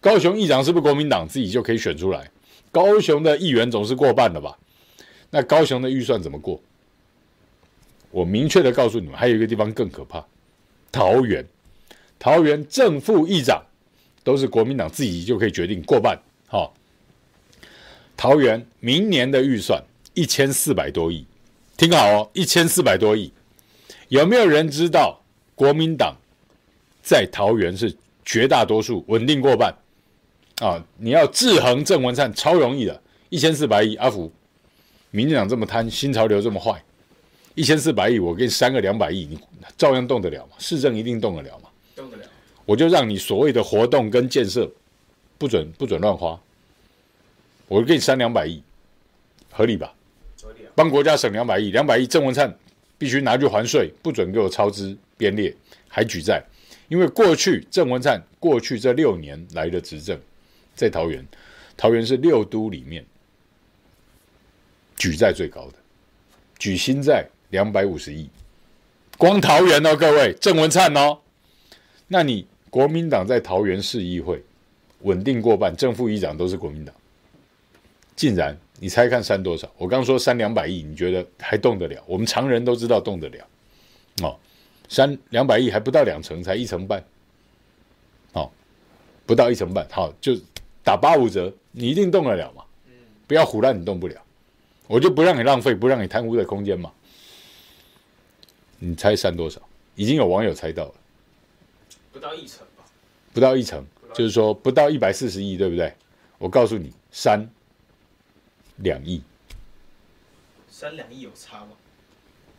[0.00, 2.30] 高雄议长是不是国民党自己就可以选出来？
[2.70, 4.58] 高雄的议员总是过半的吧？
[5.30, 6.60] 那高雄的预算怎么过？
[8.10, 10.24] 我明确的告诉你们，还有一个地方更可怕，
[10.92, 11.44] 桃园，
[12.18, 13.62] 桃园正副议长。
[14.24, 16.74] 都是国民党自己就可以决定过半，好、
[18.16, 19.80] 桃园明年的预算
[20.16, 21.26] 一千四百多亿，
[21.76, 23.30] 听好哦，一千四百多亿。
[24.08, 25.20] 有没有人知道
[25.54, 26.16] 国民党
[27.02, 27.94] 在桃园是
[28.24, 29.76] 绝大多数，稳定过半
[30.60, 30.82] 啊？
[30.96, 33.94] 你要制衡郑文灿超容易的，一千四百亿。
[33.96, 34.32] 阿福，
[35.10, 36.82] 民进党这么贪，新潮流这么坏，
[37.54, 39.38] 一千四百亿，我给你删个两百亿，你
[39.76, 40.52] 照样动得了吗？
[40.58, 41.68] 市政一定动得了吗？
[41.94, 42.22] 动得了。
[42.64, 44.66] 我就让你所谓的活动跟建设
[45.36, 46.40] 不准不准乱花，
[47.68, 48.62] 我就给你删两百亿，
[49.52, 49.92] 合理吧？
[50.76, 52.54] 帮国家省两百亿，两百亿郑文灿
[52.98, 55.52] 必须拿去还税，不准给我超支编列
[55.88, 56.44] 还举债，
[56.88, 60.20] 因为过去郑文灿过去这六年来的执政，
[60.74, 61.26] 在桃园，
[61.78, 63.02] 桃园是六都里面
[64.96, 65.74] 举债最高的，
[66.58, 68.28] 举新债两百五十亿，
[69.16, 71.18] 光桃园哦，各位郑文灿哦，
[72.06, 74.42] 那你国民党在桃园市议会
[75.00, 76.94] 稳定过半，正副议长都是国民党，
[78.14, 79.70] 竟然你猜看删多少？
[79.78, 82.02] 我刚说删两百亿，你觉得还动得了？
[82.06, 83.46] 我们常人都知道动得了，
[84.22, 84.38] 哦，
[84.88, 87.02] 删两百亿还不到两成，才一成半，
[88.32, 88.50] 哦，
[89.24, 90.36] 不到一成半，好就
[90.84, 92.62] 打八五折，你一定动得了嘛？
[93.26, 94.22] 不要胡乱，你动不了，
[94.86, 96.92] 我就不让你浪费，不让你贪污的空间嘛。
[98.78, 99.60] 你猜删多少？
[99.94, 100.94] 已经有网友猜到了，
[102.12, 102.84] 不到一成吧？
[103.32, 105.90] 不到一成，就是说不到一百四十亿，对不对？
[106.36, 107.48] 我告诉你，删
[108.76, 109.22] 两亿，
[110.68, 111.68] 三两亿有差吗？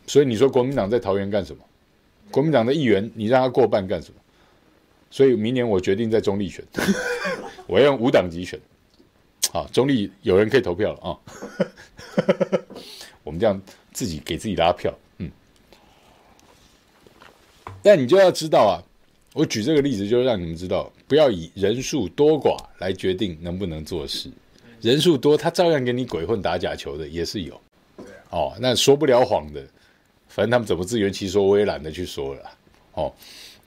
[0.06, 1.62] 所以你说国民党在桃园干什么？
[2.30, 4.20] 国民党的议员，你让他过半干什么？
[5.10, 6.64] 所以明年我决定在中立选，
[7.66, 8.60] 我要用无党籍选。
[9.50, 11.16] 好，中立有人可以投票了啊！
[13.24, 13.58] 我们这样
[13.92, 15.30] 自己给自己拉票，嗯。
[17.82, 18.76] 但你就要知道啊，
[19.32, 24.30] 我举这个例子，就是让你们知道，不要以人数多寡来决定能不能做事。
[24.80, 27.60] 人数多，他照样给你鬼混打假球的也是有。
[28.30, 29.66] 哦，那说不了谎的，
[30.28, 32.42] 反正他们怎么自圆其说，我也懒得去说了。
[32.94, 33.12] 哦，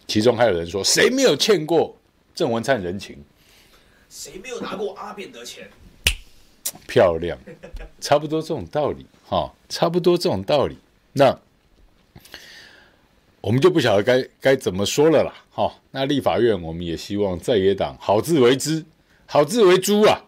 [0.08, 1.96] 其中还有人说，谁没有欠过
[2.36, 3.18] 郑文灿人情？
[4.10, 5.70] 谁没有拿过阿扁的钱？
[6.88, 7.38] 漂亮，
[8.00, 10.78] 差不多这种道理哈、哦，差不多这种道理。
[11.14, 11.38] 那
[13.42, 15.34] 我们就不晓得该该怎么说了啦。
[15.52, 18.86] 哈、哦，那立法院我们也希望在野党好自为之，
[19.26, 20.22] 好自为猪啊，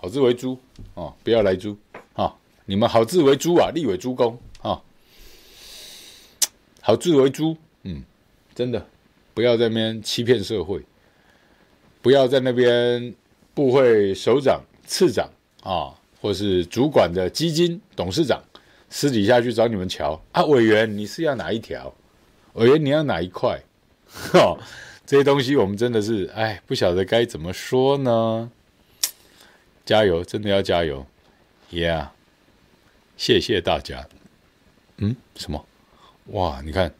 [0.00, 0.58] 好自为猪
[0.94, 1.76] 哦，不要来猪
[2.14, 2.34] 啊、
[2.64, 4.80] 你们好自为猪啊，立委猪公啊，
[6.80, 8.02] 好自为猪，嗯，
[8.54, 8.86] 真的
[9.34, 10.82] 不要在那边欺骗社会。
[12.02, 13.12] 不要在那边
[13.52, 15.28] 部会首长、次长
[15.64, 15.90] 啊，
[16.20, 18.40] 或是主管的基金董事长
[18.88, 21.92] 私底下去找你们瞧啊，委员你是要哪一条？
[22.52, 23.60] 委员你要哪一块？
[24.08, 24.56] 哈，
[25.04, 28.50] 这些东西我们真的是哎，不晓得该怎么说呢。
[29.86, 31.06] 加油，真的要加油
[31.70, 32.08] ，Yeah！
[33.16, 34.08] 谢谢大家。
[34.96, 35.64] 嗯，什么？
[36.26, 36.92] 哇，你看，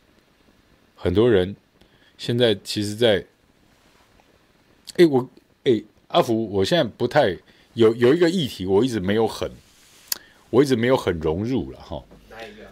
[0.95, 1.57] 很多人
[2.17, 3.27] 现在其实，在。
[4.99, 5.29] 哎，我
[5.65, 7.37] 哎，阿福，我现在不太
[7.75, 9.51] 有有一个议题，我一直没有很，
[10.49, 12.03] 我一直没有很融入了哈。
[12.31, 12.67] 哪一个？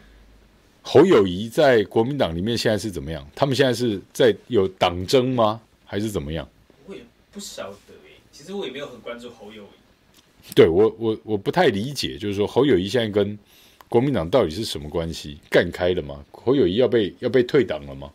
[0.82, 3.28] 侯友谊在国民党里面现在是怎么样？
[3.34, 5.60] 他们现在是在有党争吗？
[5.84, 6.48] 还是怎么样？
[6.86, 7.02] 我也
[7.32, 9.83] 不晓得哎，其实我也没有很关注侯友宜。
[10.54, 13.38] 对我，我我不太理解，就是说侯友谊现在跟
[13.88, 15.38] 国民党到底是什么关系？
[15.48, 16.24] 干开了吗？
[16.32, 18.12] 侯友谊要被要被退党了吗？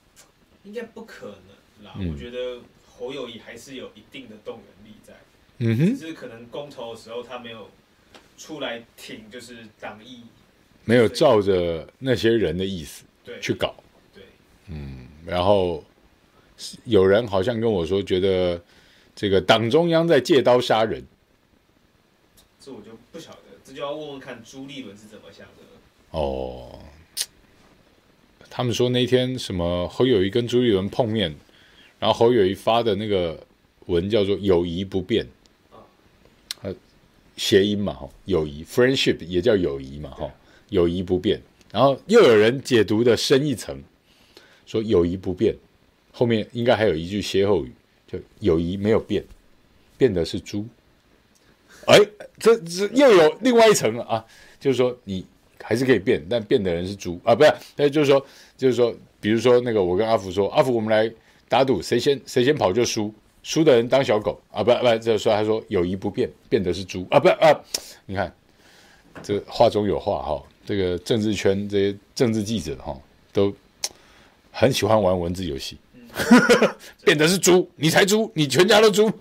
[0.63, 2.59] 应该不可能啦，嗯、我觉得。
[2.99, 5.13] 侯友谊还是有一定的动员力在，
[5.59, 7.69] 嗯哼，只是可能公投的时候他没有
[8.38, 10.23] 出来挺，就是党意，
[10.84, 13.05] 没有照着那些人的意思
[13.39, 13.73] 去搞，
[14.13, 14.21] 对，
[14.67, 15.82] 嗯，然后
[16.84, 18.61] 有人好像跟我说，觉得
[19.15, 21.01] 这个党中央在借刀杀人，
[22.70, 25.63] 这我就不晓得，这就要问问看朱立伦是怎么想的。
[26.11, 26.78] 哦，
[28.47, 31.36] 他们说那天什么侯友谊跟朱立伦碰面。
[31.99, 33.45] 然后侯友谊发的那个
[33.88, 35.28] 文叫做“友谊不变”，
[36.63, 36.74] 呃，
[37.36, 40.32] 谐音嘛，哈，友谊 （friendship） 也叫友谊嘛，哈，
[40.70, 41.41] 友谊不变。
[41.74, 43.84] 然后又有人解读的深一层，
[44.65, 45.53] 说友谊不变，
[46.13, 47.74] 后面应该还有一句歇后语，
[48.07, 49.26] 就友谊没有变，
[49.97, 50.65] 变的是猪。
[51.90, 52.00] 哎，
[52.38, 54.26] 这这又有另外一层了啊，
[54.60, 55.26] 就是说你
[55.62, 57.54] 还是可以变，但变的人是猪啊，不是？
[57.76, 58.26] 那就是说，
[58.56, 61.12] 就是说，比如说那个我跟阿福说，阿福，我们来。
[61.52, 63.12] 打赌谁先谁先跑就输，
[63.42, 64.64] 输的人当小狗啊！
[64.64, 67.20] 不不，这说他说友谊不变，变的是猪啊！
[67.20, 67.60] 不啊，
[68.06, 68.32] 你看
[69.24, 72.96] 这话中有话哈，这个政治圈这些政治记者哈
[73.34, 73.52] 都
[74.52, 76.08] 很喜欢玩文字游戏，嗯、
[77.04, 79.12] 变的是猪，你才猪，你全家都猪。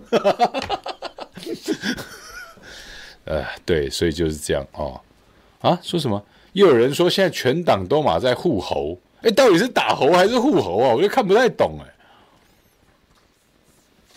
[3.29, 4.99] 呃，对，所以就是这样哦。
[5.61, 6.21] 啊，说什么？
[6.53, 10.95] 又有人说现在全党都马在护猴，哎，到底是打猴还是护猴啊？
[10.95, 11.85] 我就看不太懂哎。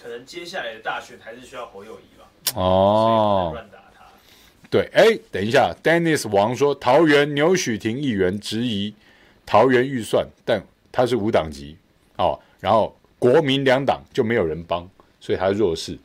[0.03, 2.61] 可能接下来的大选还是需要侯友谊吧。
[2.61, 4.05] 哦，乱打他。
[4.71, 8.95] 对，哎，等一下，Dennis 王说桃园牛许庭议员质疑
[9.45, 11.77] 桃园预算，但他是无党籍
[12.17, 14.89] 哦，然后国民两党就没有人帮，
[15.21, 15.99] 所以他弱势。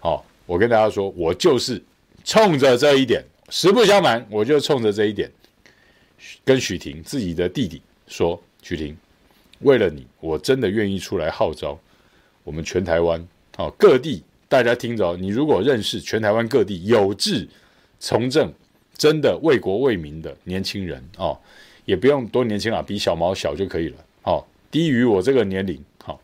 [0.00, 1.80] 哦，我跟大家说，我就是
[2.24, 5.30] 冲着这一点，实不相瞒，我就冲着这一点，
[6.44, 8.96] 跟许婷自己的弟弟说，许婷，
[9.60, 11.78] 为了你，我真的愿意出来号召。
[12.42, 13.24] 我们全台湾，
[13.58, 17.46] 哦，各地，大家听着，你如果认识全台湾各地有志
[17.98, 18.52] 从政、
[18.96, 21.38] 真的为国为民的年轻人哦，
[21.84, 23.96] 也不用多年轻啊，比小毛小就可以了。
[24.22, 26.18] 哦，低于我这个年龄，好、哦，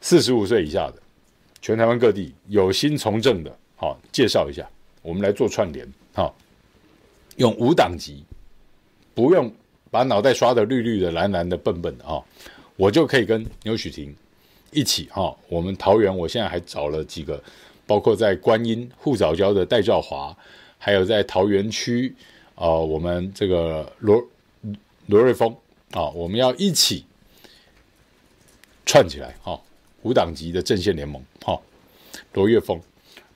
[0.00, 0.94] 四十五岁以下的，
[1.60, 4.68] 全台湾各地有心从政的，好、介绍一下，
[5.00, 6.36] 我们来做串联，好、
[7.36, 8.22] 用五党级，
[9.14, 9.50] 不用
[9.90, 12.22] 把脑袋刷得绿绿的、蓝蓝的、笨笨的哈、
[12.76, 14.14] 我就可以跟牛许庭
[14.72, 17.42] 一起哈、我们桃园，我现在还找了几个。
[17.86, 20.36] 包括在观音护藻礁的戴兆华，
[20.76, 22.14] 还有在桃园区，
[22.54, 24.22] 啊、呃，我们这个罗
[25.06, 25.50] 罗瑞峰
[25.92, 27.06] 啊，我们要一起
[28.84, 29.58] 串起来哈，
[30.02, 31.58] 五党级的阵线联盟哈，
[32.34, 32.78] 罗月峰，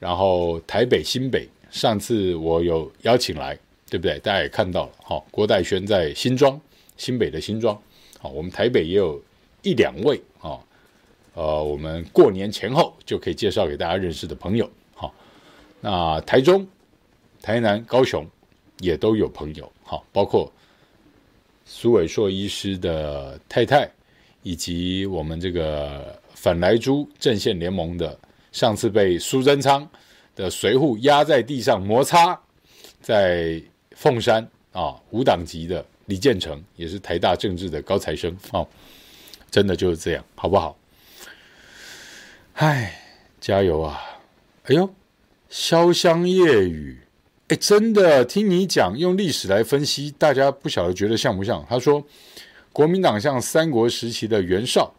[0.02, 3.56] 然后台北新北，上次我有邀请来，
[3.88, 4.18] 对不对？
[4.18, 6.60] 大家也看到了哈，郭代轩在新庄，
[6.96, 7.80] 新北的新庄，
[8.18, 9.22] 好，我们台北也有
[9.62, 10.58] 一两位啊。
[11.34, 15.14] 呃，我们过年前后就可以介绍给大家认识的朋友，好，
[15.80, 16.66] 那台中、
[17.40, 18.26] 台南、高雄
[18.80, 20.52] 也都有朋友，好，包括
[21.64, 23.88] 苏伟硕医师的太太，
[24.42, 28.18] 以及我们这个反莱猪阵线联盟的，
[28.52, 29.88] 上次被苏贞昌
[30.36, 32.38] 的随扈压在地上摩擦，
[33.00, 33.60] 在
[33.96, 38.64] 凤山啊无党籍的李建成，也是台大政治的高材生，啊，
[39.50, 40.76] 真的就是这样，好不好？
[42.54, 43.00] 唉，
[43.40, 43.98] 加油啊！
[44.64, 44.88] 哎呦，
[45.50, 47.00] 潇湘夜雨，
[47.48, 51.64] 哎，真的听你讲，用历史来分析，大家不晓得觉得像不像？
[51.68, 52.04] 他说，
[52.72, 54.94] 国民党像三国时期的袁绍，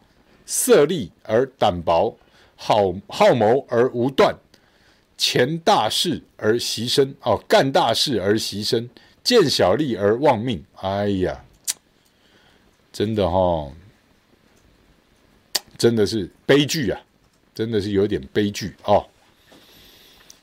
[0.45, 2.17] 色厉而胆薄，
[2.55, 4.35] 好好谋而无断，
[5.17, 8.87] 前大事而牺牲，哦，干大事而牺牲，
[9.23, 10.63] 见小利而忘命。
[10.75, 11.43] 哎呀，
[12.91, 13.73] 真的哈、哦，
[15.77, 17.01] 真的是悲剧啊！
[17.55, 19.07] 真的是有点悲剧哦，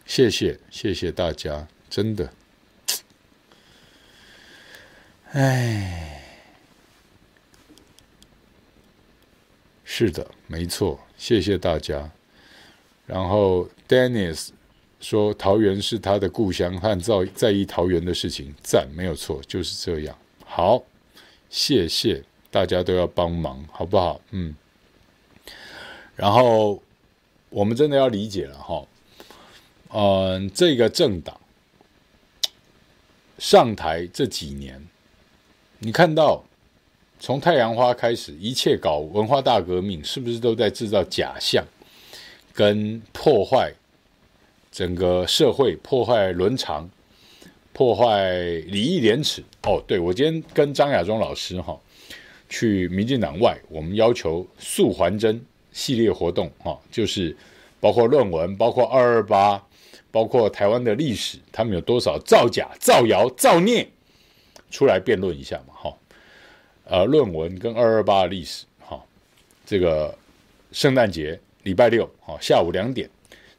[0.07, 2.33] 谢谢谢谢大家，真的，
[5.33, 6.23] 哎，
[9.85, 12.11] 是的，没错，谢谢大家。
[13.07, 14.49] 然后 Dennis
[15.01, 20.16] 说桃园是他的故乡，和在在意桃园的事情，赞，没有错，就是这样。
[20.47, 20.83] 好，
[21.51, 24.18] 谢谢大家都要帮忙，好不好？
[24.31, 24.57] 嗯，
[26.16, 26.83] 然后。
[27.53, 28.87] 我们真的要理解了哈，
[29.93, 31.37] 嗯，这个政党
[33.39, 34.81] 上台这几年，
[35.81, 36.45] 你看到
[37.21, 41.62] 从太阳花开始，一切搞文化大革命，是不是都在制造假象，
[42.55, 43.71] 跟破坏
[44.73, 46.89] 整个社会，破坏伦常，
[47.75, 48.33] 破坏
[48.66, 49.45] 礼义廉耻？
[49.64, 51.79] 哦，对，我今天跟张亚中老师哈
[52.49, 55.41] 去民进党外，我们要求素还真。
[55.73, 57.37] 系列活动哈，就是
[57.79, 59.64] 包括论文，包括二二八，
[60.11, 63.89] 包括台湾的历史，他们有多少造假、造谣、造孽，
[64.68, 65.97] 出来辩论一下嘛哈。
[66.91, 69.01] 呃，论文跟二二八的历史哈，
[69.64, 70.12] 这个
[70.72, 73.09] 圣诞节礼拜六哈下午两点，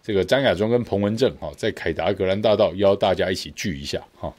[0.03, 4.33] 这个张亚中跟彭文正哈在凯达格兰大道邀大家一起聚一下哈。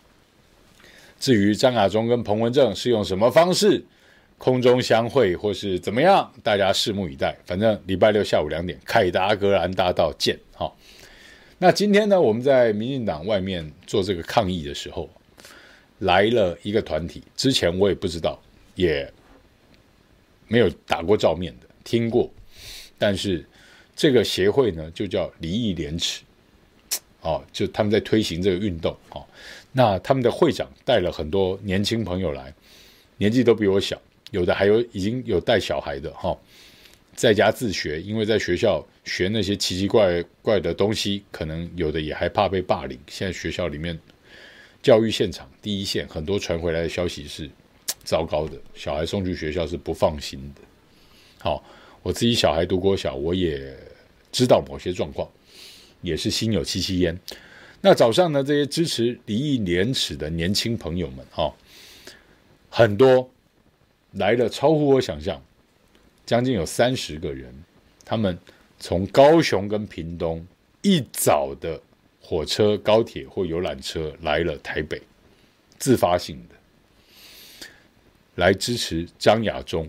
[1.19, 3.83] 至于张亚中跟彭文正是用什么方式？
[4.37, 7.35] 空中相会或是怎么样，大家拭目以待。
[7.47, 10.39] 反正礼拜六下午两点，凯达格兰大道见。
[10.53, 10.71] 哈，
[11.59, 15.09] 那今天呢，我们在民进党外面做这个抗议的时候，
[16.01, 17.23] 来了一个团体。
[17.37, 18.37] 之前我也不知道，
[18.75, 19.13] 也
[20.49, 22.31] 没有打过照面的，听过。
[22.99, 23.45] 但是
[23.95, 26.23] 这个协会呢，就叫礼义廉耻。
[27.21, 28.97] 哦，就他们在推行这个运动。
[29.11, 29.25] 哦，
[29.71, 32.53] 那他们的会长带了很多年轻朋友来，
[33.17, 34.01] 年纪都比我小。
[34.33, 36.37] 有的还有已经有带小孩的哈，
[37.15, 42.99] 在家自学，因为在学校学那些奇奇怪怪的东西，可能有的也害怕被霸凌。
[43.07, 43.97] 现在学校里面
[44.83, 47.49] 教育现场第一线，很多传回来的消息是
[48.05, 50.61] 糟糕的，小孩送去学校是不放心的。
[51.39, 51.65] 好，
[52.03, 53.77] 我自己小孩读国小，我也
[54.31, 55.29] 知道某些状况，
[56.01, 57.19] 也是心有戚戚焉。
[57.81, 61.55] 那早上呢，这些支持礼义廉耻的年轻朋友们哈，
[62.69, 63.29] 很多。
[64.17, 65.43] 来了，超乎我想象，
[66.27, 67.51] 将近有三十个人，
[68.05, 68.39] 他们
[68.79, 70.47] 从高雄跟屏东
[70.83, 71.81] 一早的
[72.21, 75.01] 火车、高铁或游览车来了台北，
[75.79, 76.55] 自发性的
[78.43, 79.89] 来支持张亚中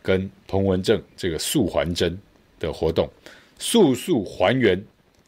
[0.00, 2.18] 跟彭文正这个素还真
[2.58, 3.06] 的活动，
[3.58, 4.82] 速速还原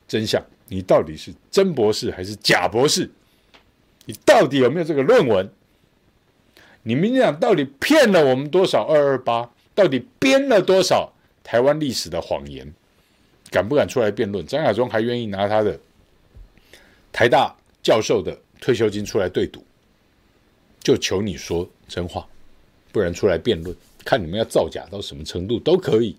[0.09, 3.11] 真相，你到底是真博士还是假博士？
[4.07, 5.47] 你到底有没有这个论文？
[6.83, 9.51] 你们讲到底骗了我们多少二二八？
[9.75, 11.13] 到底编了多少
[11.43, 12.73] 台湾历史的谎言？
[13.51, 14.47] 敢不敢出来辩论？
[14.47, 15.79] 张亚中还愿意拿他的
[17.13, 19.63] 台大教授的退休金出来对赌，
[20.81, 22.27] 就求你说真话，
[22.93, 23.75] 不然出来辩论，
[24.05, 26.17] 看你们要造假到什么程度都可以。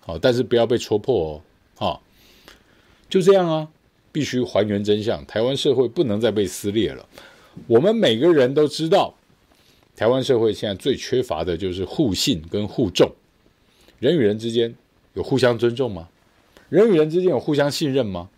[0.00, 1.42] 好，但是不要被戳破
[1.78, 1.86] 哦。
[1.86, 2.00] 啊，
[3.08, 3.68] 就这样啊，
[4.12, 5.24] 必须还原真相。
[5.26, 7.06] 台湾社会不能再被撕裂了。
[7.66, 9.14] 我们每个人都知道，
[9.96, 13.10] 台湾社会现在最缺乏的就是互信跟互重。
[13.98, 14.74] 人与人之间
[15.14, 16.08] 有互相尊重吗？
[16.68, 18.28] 人与人之间有互相信任吗？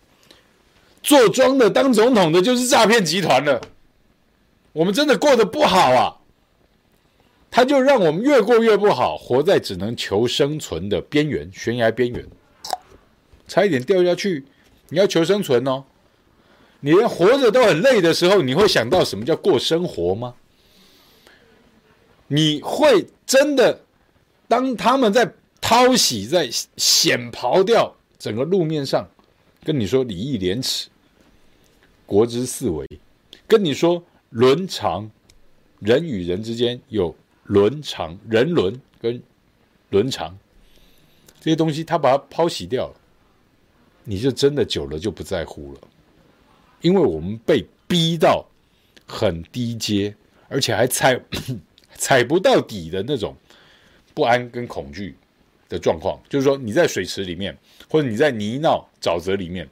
[1.02, 3.60] 坐庄的当总统的就是诈骗集团了，
[4.72, 6.21] 我们真的过得不好啊！
[7.53, 12.26] 他就让我们越过越不好，活在只能求生存的边缘，悬崖边缘，
[13.46, 14.46] 差一点掉下去。
[14.88, 15.84] 你要求生存哦，
[16.80, 20.34] 你连活着都很累的时候，你会想到什么叫过生活吗？
[22.26, 23.78] 你会真的
[24.48, 25.30] 当他们在
[25.61, 26.48] 掏洗，在
[26.78, 29.07] 险刨掉整个路面上，
[29.62, 30.88] 跟你说礼义廉耻。
[32.07, 32.88] 国之四维，
[33.46, 35.11] 跟你说伦常，
[35.80, 37.14] 人与人之间有
[37.45, 39.22] 伦常，人伦跟
[39.90, 40.38] 伦常
[41.40, 42.94] 这些东西，他把它抛弃掉了，
[44.05, 45.81] 你就真的久了就不在乎了，
[46.81, 48.47] 因为我们被逼到
[49.06, 50.14] 很低阶，
[50.48, 51.20] 而且还踩
[51.97, 53.36] 踩不到底的那种
[54.14, 55.14] 不安跟恐惧
[55.69, 57.56] 的状况，就是说你在水池里面，
[57.89, 59.69] 或者你在泥淖沼泽里面，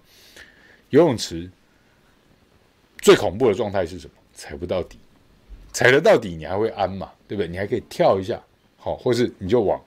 [0.90, 1.50] 游泳池。
[3.02, 4.12] 最恐怖的状态是什么？
[4.34, 4.98] 踩不到底，
[5.72, 7.10] 踩得到底，你还会安嘛？
[7.28, 7.48] 对不对？
[7.48, 8.42] 你还可以跳一下，
[8.76, 9.80] 好，或是你就往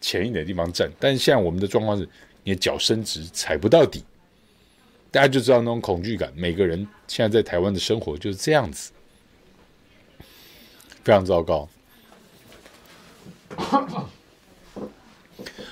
[0.00, 0.90] 前一点的地方站。
[0.98, 2.08] 但是现在我们的状况是，
[2.44, 4.04] 你的脚伸直，踩不到底，
[5.10, 6.32] 大家就知道那种恐惧感。
[6.36, 8.92] 每个人现在在台湾的生活就是这样子，
[11.02, 11.68] 非常糟糕。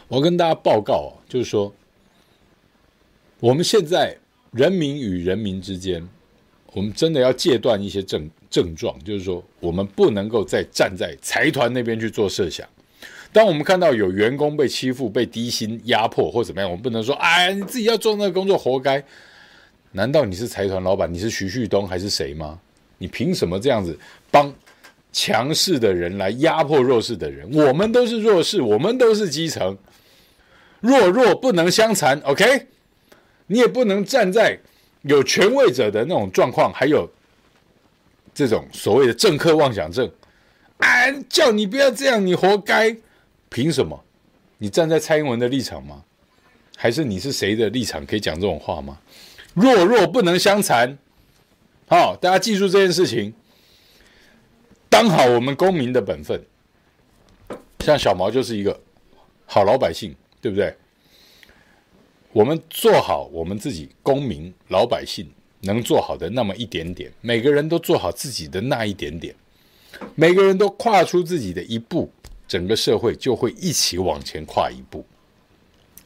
[0.09, 1.73] 我跟大家报告啊，就是说，
[3.41, 4.17] 我们现在
[4.51, 6.09] 人民与人民之间。
[6.75, 12.69] 我们真的要戒断一些政症状，就是说，我们不能够再站在财团那边去做设想。
[13.33, 19.03] 当我们看到有员工被欺负、被低薪压迫或怎么样，我们不能说：“哎，你自己要做那个工作，活该。”
[19.93, 21.13] 难道你是财团老板？
[21.13, 22.61] 你是徐旭东还是谁吗？
[22.99, 23.99] 你凭什么这样子
[24.31, 24.55] 帮
[25.13, 27.51] 强势的人来压迫弱势的人？
[27.55, 29.77] 我们都是弱势，我们都是基层，
[30.81, 32.21] 弱弱不能相残。
[32.25, 32.67] OK，
[33.47, 34.59] 你也不能站在。
[35.05, 37.11] 有权位者的那种状况，还有
[38.35, 40.11] 这种所谓的政客妄想症，
[40.79, 42.97] 哎，叫你不要这样，你活该。
[43.49, 44.03] 凭什么？
[44.59, 46.05] 你站在蔡英文的立场吗？
[46.77, 48.99] 还是你是谁的立场可以讲这种话吗？
[49.55, 50.97] 弱弱不能相残。
[51.87, 53.35] 好，大家记住这件事情，
[54.89, 56.43] 当好我们公民的本分。
[57.81, 58.81] 像小毛就是一个
[59.45, 60.75] 好老百姓，对不对？
[62.33, 65.31] 我们做好我们自己公民老百姓
[65.63, 69.35] 能做好的那么一点点，每个人都做好自己的那一点点，
[70.15, 72.11] 每个人都跨出自己的一步，
[72.47, 75.05] 整个社会就会一起往前跨一步。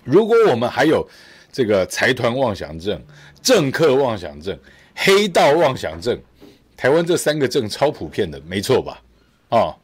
[0.05, 1.07] 如果我们还有
[1.51, 3.03] 这个财团妄想症、
[3.43, 4.57] 政客妄想症、
[4.95, 6.21] 黑道妄想症，
[6.77, 9.03] 台湾这三个症超普遍的，没错吧？
[9.49, 9.75] 啊、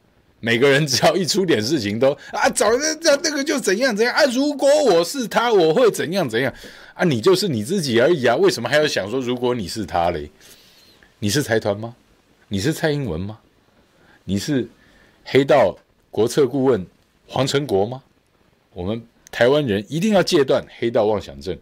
[0.45, 4.25] 每个人只要一出点事情都啊，找那那那个就怎样怎样啊！
[4.25, 6.53] 如果我是他，我会怎样怎样
[6.95, 7.05] 啊？
[7.05, 8.35] 你就是你自己而已啊！
[8.35, 10.29] 为什么还要想说如果你是他嘞？
[11.19, 11.95] 你是财团吗？
[12.49, 13.39] 你是蔡英文吗？
[14.25, 14.67] 你是
[15.23, 15.77] 黑道
[16.11, 16.85] 国策顾问
[17.25, 18.03] 黄成国吗？
[18.73, 19.01] 我们
[19.31, 21.57] 台湾人一定要戒断黑道妄想症、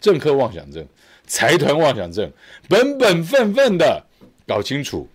[0.00, 0.84] 政客妄想症、
[1.28, 2.28] 财团妄想症，
[2.68, 4.04] 本本分分的
[4.48, 5.08] 搞清楚。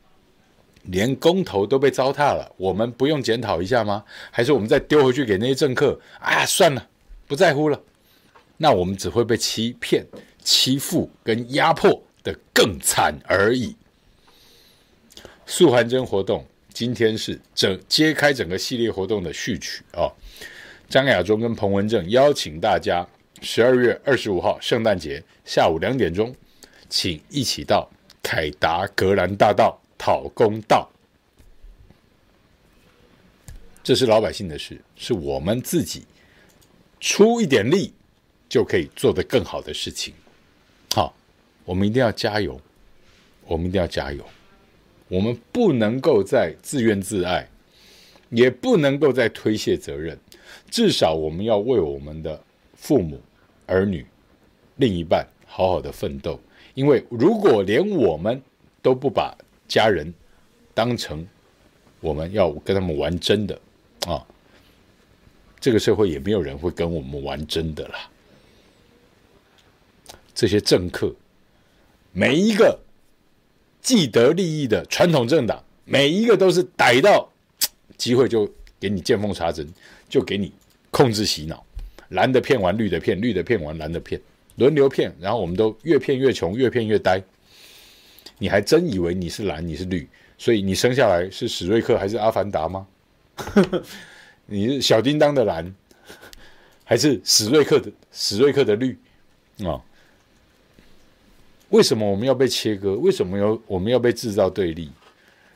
[0.84, 4.04] 连公投都被糟蹋了，我们不用检讨一下吗？
[4.32, 6.00] 还是我们再丢回去给那些政客？
[6.20, 6.88] 啊，算了，
[7.28, 7.80] 不在乎了。
[8.58, 10.06] 那我们只会被欺骗、
[10.44, 13.76] 欺负跟压迫的更惨而已。
[15.46, 20.14] 素还真活动今天是整揭开整个系列活动的序曲啊、哦！
[20.88, 23.06] 张亚中跟彭文正邀请大家，
[23.42, 26.34] 十二月二十五号圣诞节下午两点钟，
[26.90, 27.90] 请一起到
[28.22, 29.78] 凯达格兰大道。
[30.04, 30.90] 讨公道，
[33.84, 36.06] 这是老百姓的事，是我们自己
[37.00, 37.94] 出一点力
[38.50, 40.12] 就可以做得更好的事情。
[40.96, 41.14] 好，
[41.64, 42.60] 我们一定要加油，
[43.46, 44.26] 我们一定要加油，
[45.08, 47.48] 我们不能够再自怨自艾，
[48.32, 50.18] 也不能够再推卸责任，
[50.72, 53.22] 至少我们要为我们的父母、
[53.68, 54.04] 儿女、
[54.78, 56.40] 另一半好好的奋斗，
[56.74, 58.42] 因为如果连我们
[58.82, 59.38] 都不把
[59.72, 60.14] 家人
[60.74, 61.26] 当成
[62.02, 63.58] 我们要跟他们玩真的
[64.06, 64.22] 啊，
[65.62, 68.10] 这个社会也没有人会跟我们玩真的啦。
[70.36, 71.16] 这些政客
[72.12, 72.78] 每一个
[73.82, 77.32] 既得利益的传统政党，每一个都是逮到
[77.96, 79.66] 机会就给你见缝插针，
[80.10, 80.52] 就给你
[80.90, 81.66] 控制洗脑，
[82.10, 84.20] 蓝的骗完绿的骗，绿的骗完蓝的骗，
[84.58, 87.24] 轮流骗，然后我们都越骗越穷，越骗越呆。
[88.42, 90.10] 你还真以为你是蓝，你是绿？
[90.36, 92.88] 所以你生下来是史瑞克还是阿凡达吗？
[94.48, 95.72] 你是小叮当的蓝，
[96.84, 98.98] 还是史瑞克的史瑞克的绿？
[99.64, 99.80] 啊、
[101.70, 102.96] 为什么我们要被切割？
[102.96, 104.90] 为什么要我们要被制造对立？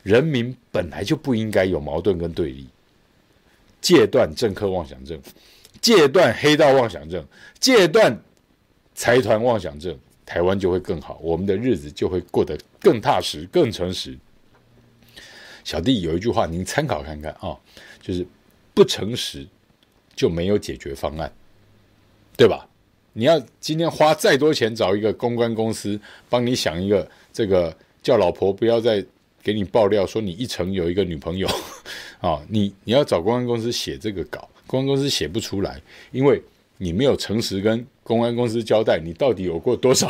[0.03, 2.67] 人民本来就不应该有矛盾跟对立。
[3.81, 5.19] 戒断政客妄想症，
[5.81, 7.25] 戒断黑道妄想症，
[7.59, 8.15] 戒断
[8.93, 12.55] 财团妄想症，台湾就会更好，我们的日子就会过得
[12.85, 14.15] 更踏实、更诚实。
[15.63, 17.57] 小弟有一句话，您参考看看啊、
[17.99, 18.23] 就是
[18.75, 19.47] 不诚实
[20.15, 21.33] 就没有解决方案，
[22.37, 22.67] 对吧？
[23.13, 25.99] 你要今天花再多钱找一个公关公司
[26.29, 29.03] 帮你想一个这个叫老婆不要再
[29.41, 31.47] 给你爆料说你一层有一个女朋友
[32.21, 35.81] 啊，你你要找公关公司写这个稿，公关公司写不出来，
[36.11, 36.39] 因为
[36.77, 40.07] 你没有诚实跟公关公司交代你到底有过多少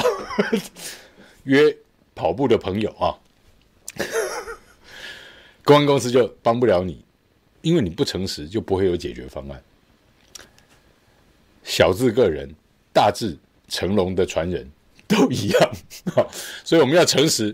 [1.45, 1.73] 约
[2.15, 3.13] 跑步的朋友啊，
[5.63, 7.05] 公关公司就帮不了你，
[7.61, 9.61] 因为你不诚实就不会有解决方案，
[11.63, 12.55] 小至个人。
[12.95, 13.37] 大致
[13.67, 14.71] 成龙的传人
[15.05, 15.71] 都一样，
[16.63, 17.53] 所以我们要诚实，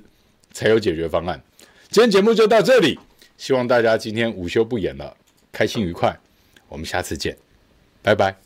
[0.53, 1.41] 才有解决方案。
[1.89, 2.99] 今天节目就到这里，
[3.39, 5.17] 希望大家今天午休不演了，
[5.51, 6.15] 开心愉快。
[6.69, 7.35] 我们下次见，
[8.03, 8.40] 拜拜。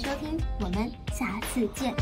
[0.00, 1.94] 收听，我们下次见。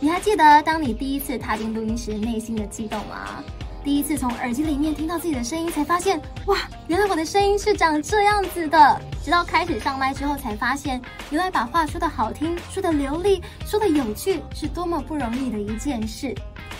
[0.00, 3.44] 你还记得当你第一次踏进录音室内心的激动吗？
[3.84, 6.58] 第一次从耳机里面听到自己的声音，才发现哇，
[6.88, 9.00] 原来我的声音是长这样子的。
[9.24, 11.00] 直到开始上麦之后，才发现
[11.30, 16.34] 原来把话说得好听、说得流利、说得有趣，是多么不容易的一件事。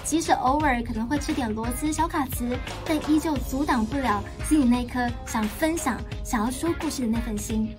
[0.05, 7.74] 即使偶尔可能会吃点螺丝小卡词，但依旧阻挡不了心里那颗想分享、想要说故事的那份心。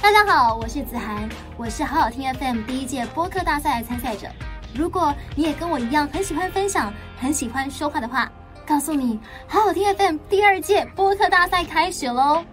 [0.00, 4.26] 大家好，我是子涵，我是好好听 FM 第一届播客大赛的参赛者。
[4.74, 8.30] 如果你也跟我一样很喜欢分享、很喜欢说话的话，
[8.66, 12.44] 告诉你，好好听 FM 第二届播客大赛开始喽！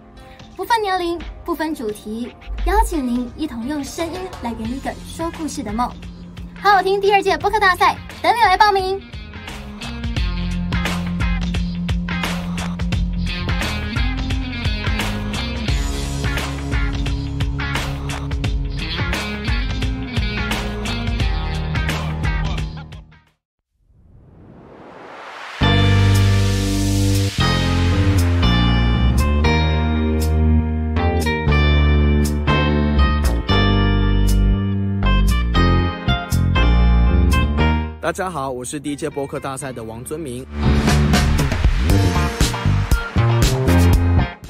[0.56, 2.32] 不分年龄，不分主题，
[2.66, 5.90] 邀请您一同用声音来圆一个说故事的梦。
[6.64, 8.98] 好好听第二届播客大赛，等你来报名。
[38.04, 40.44] 大家好，我是第一届播客大赛的王尊明。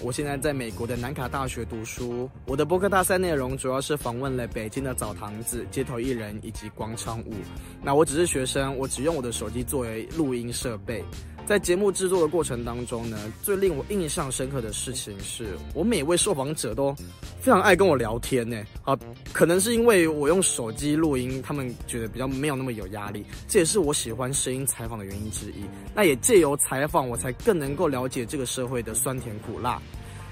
[0.02, 2.28] 我现在在美国的南卡大学读书。
[2.46, 7.32] 我的播客大赛内容主要是访问了北京的澡堂子、街头艺人以及广场舞。
[7.80, 11.04] 那我只是学生，我只用我的手机作为录音设备。
[11.46, 16.94] 在节目制作的过程当中呢，最令我印象深刻的事情是我每位受访者都
[17.38, 18.56] 非常爱跟我聊天呢。
[18.82, 18.98] 好，
[19.32, 25.64] 可能是因为我用手机录音，他们觉得比较没有那么有压力，这也是我喜欢声音采访的原因之一。
[25.94, 29.80] 那也借由采访，我才更能够了解这个社会的酸甜苦辣。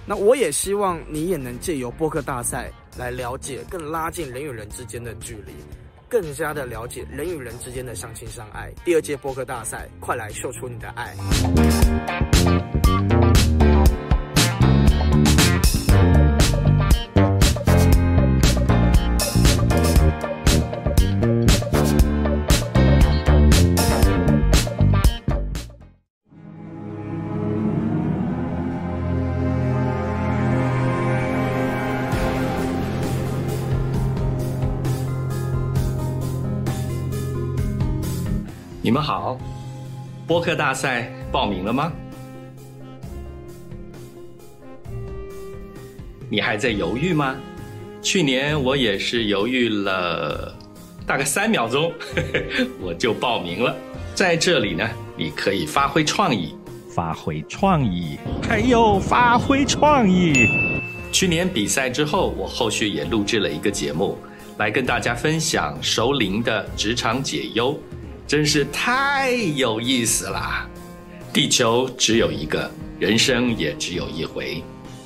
[0.07, 5.53] 那我也希望你也能借由播客大赛来了解，更拉近人与人之间的距离。
[6.13, 8.71] 更加的了解人与人之间的相亲相爱。
[8.85, 11.17] 第二届播客大赛，快来秀出你的爱！
[39.03, 39.37] 们好，
[40.29, 41.93] 播客大赛报名了吗？
[46.31, 47.35] 你还在犹豫吗？
[48.01, 50.55] 去年我也是犹豫了
[51.05, 53.75] 大概三秒钟，呵呵，我就报名了。
[54.15, 56.55] 在这里呢，你可以发挥创意，
[56.95, 60.47] 发挥创意，还有发挥创意。
[61.11, 64.17] 去年比赛之后，我后续也录制了一个节目。
[64.59, 67.77] 来跟大家分享熟龄的职场解忧，
[68.27, 70.69] 真是太有意思啦！
[71.33, 74.63] 地球只有一个，人生也只有一回，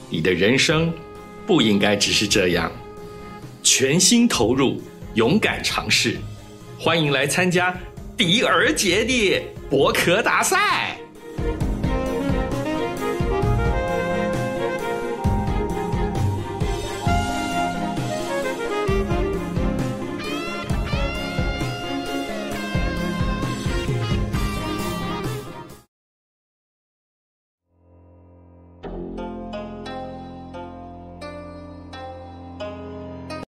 [0.09, 0.93] 你的人生
[1.47, 2.71] 不应该只是这样，
[3.63, 4.83] 全心投入，
[5.15, 6.19] 勇敢尝试，
[6.79, 7.77] 欢迎来参加
[8.17, 10.99] 迪尔杰的博客大赛。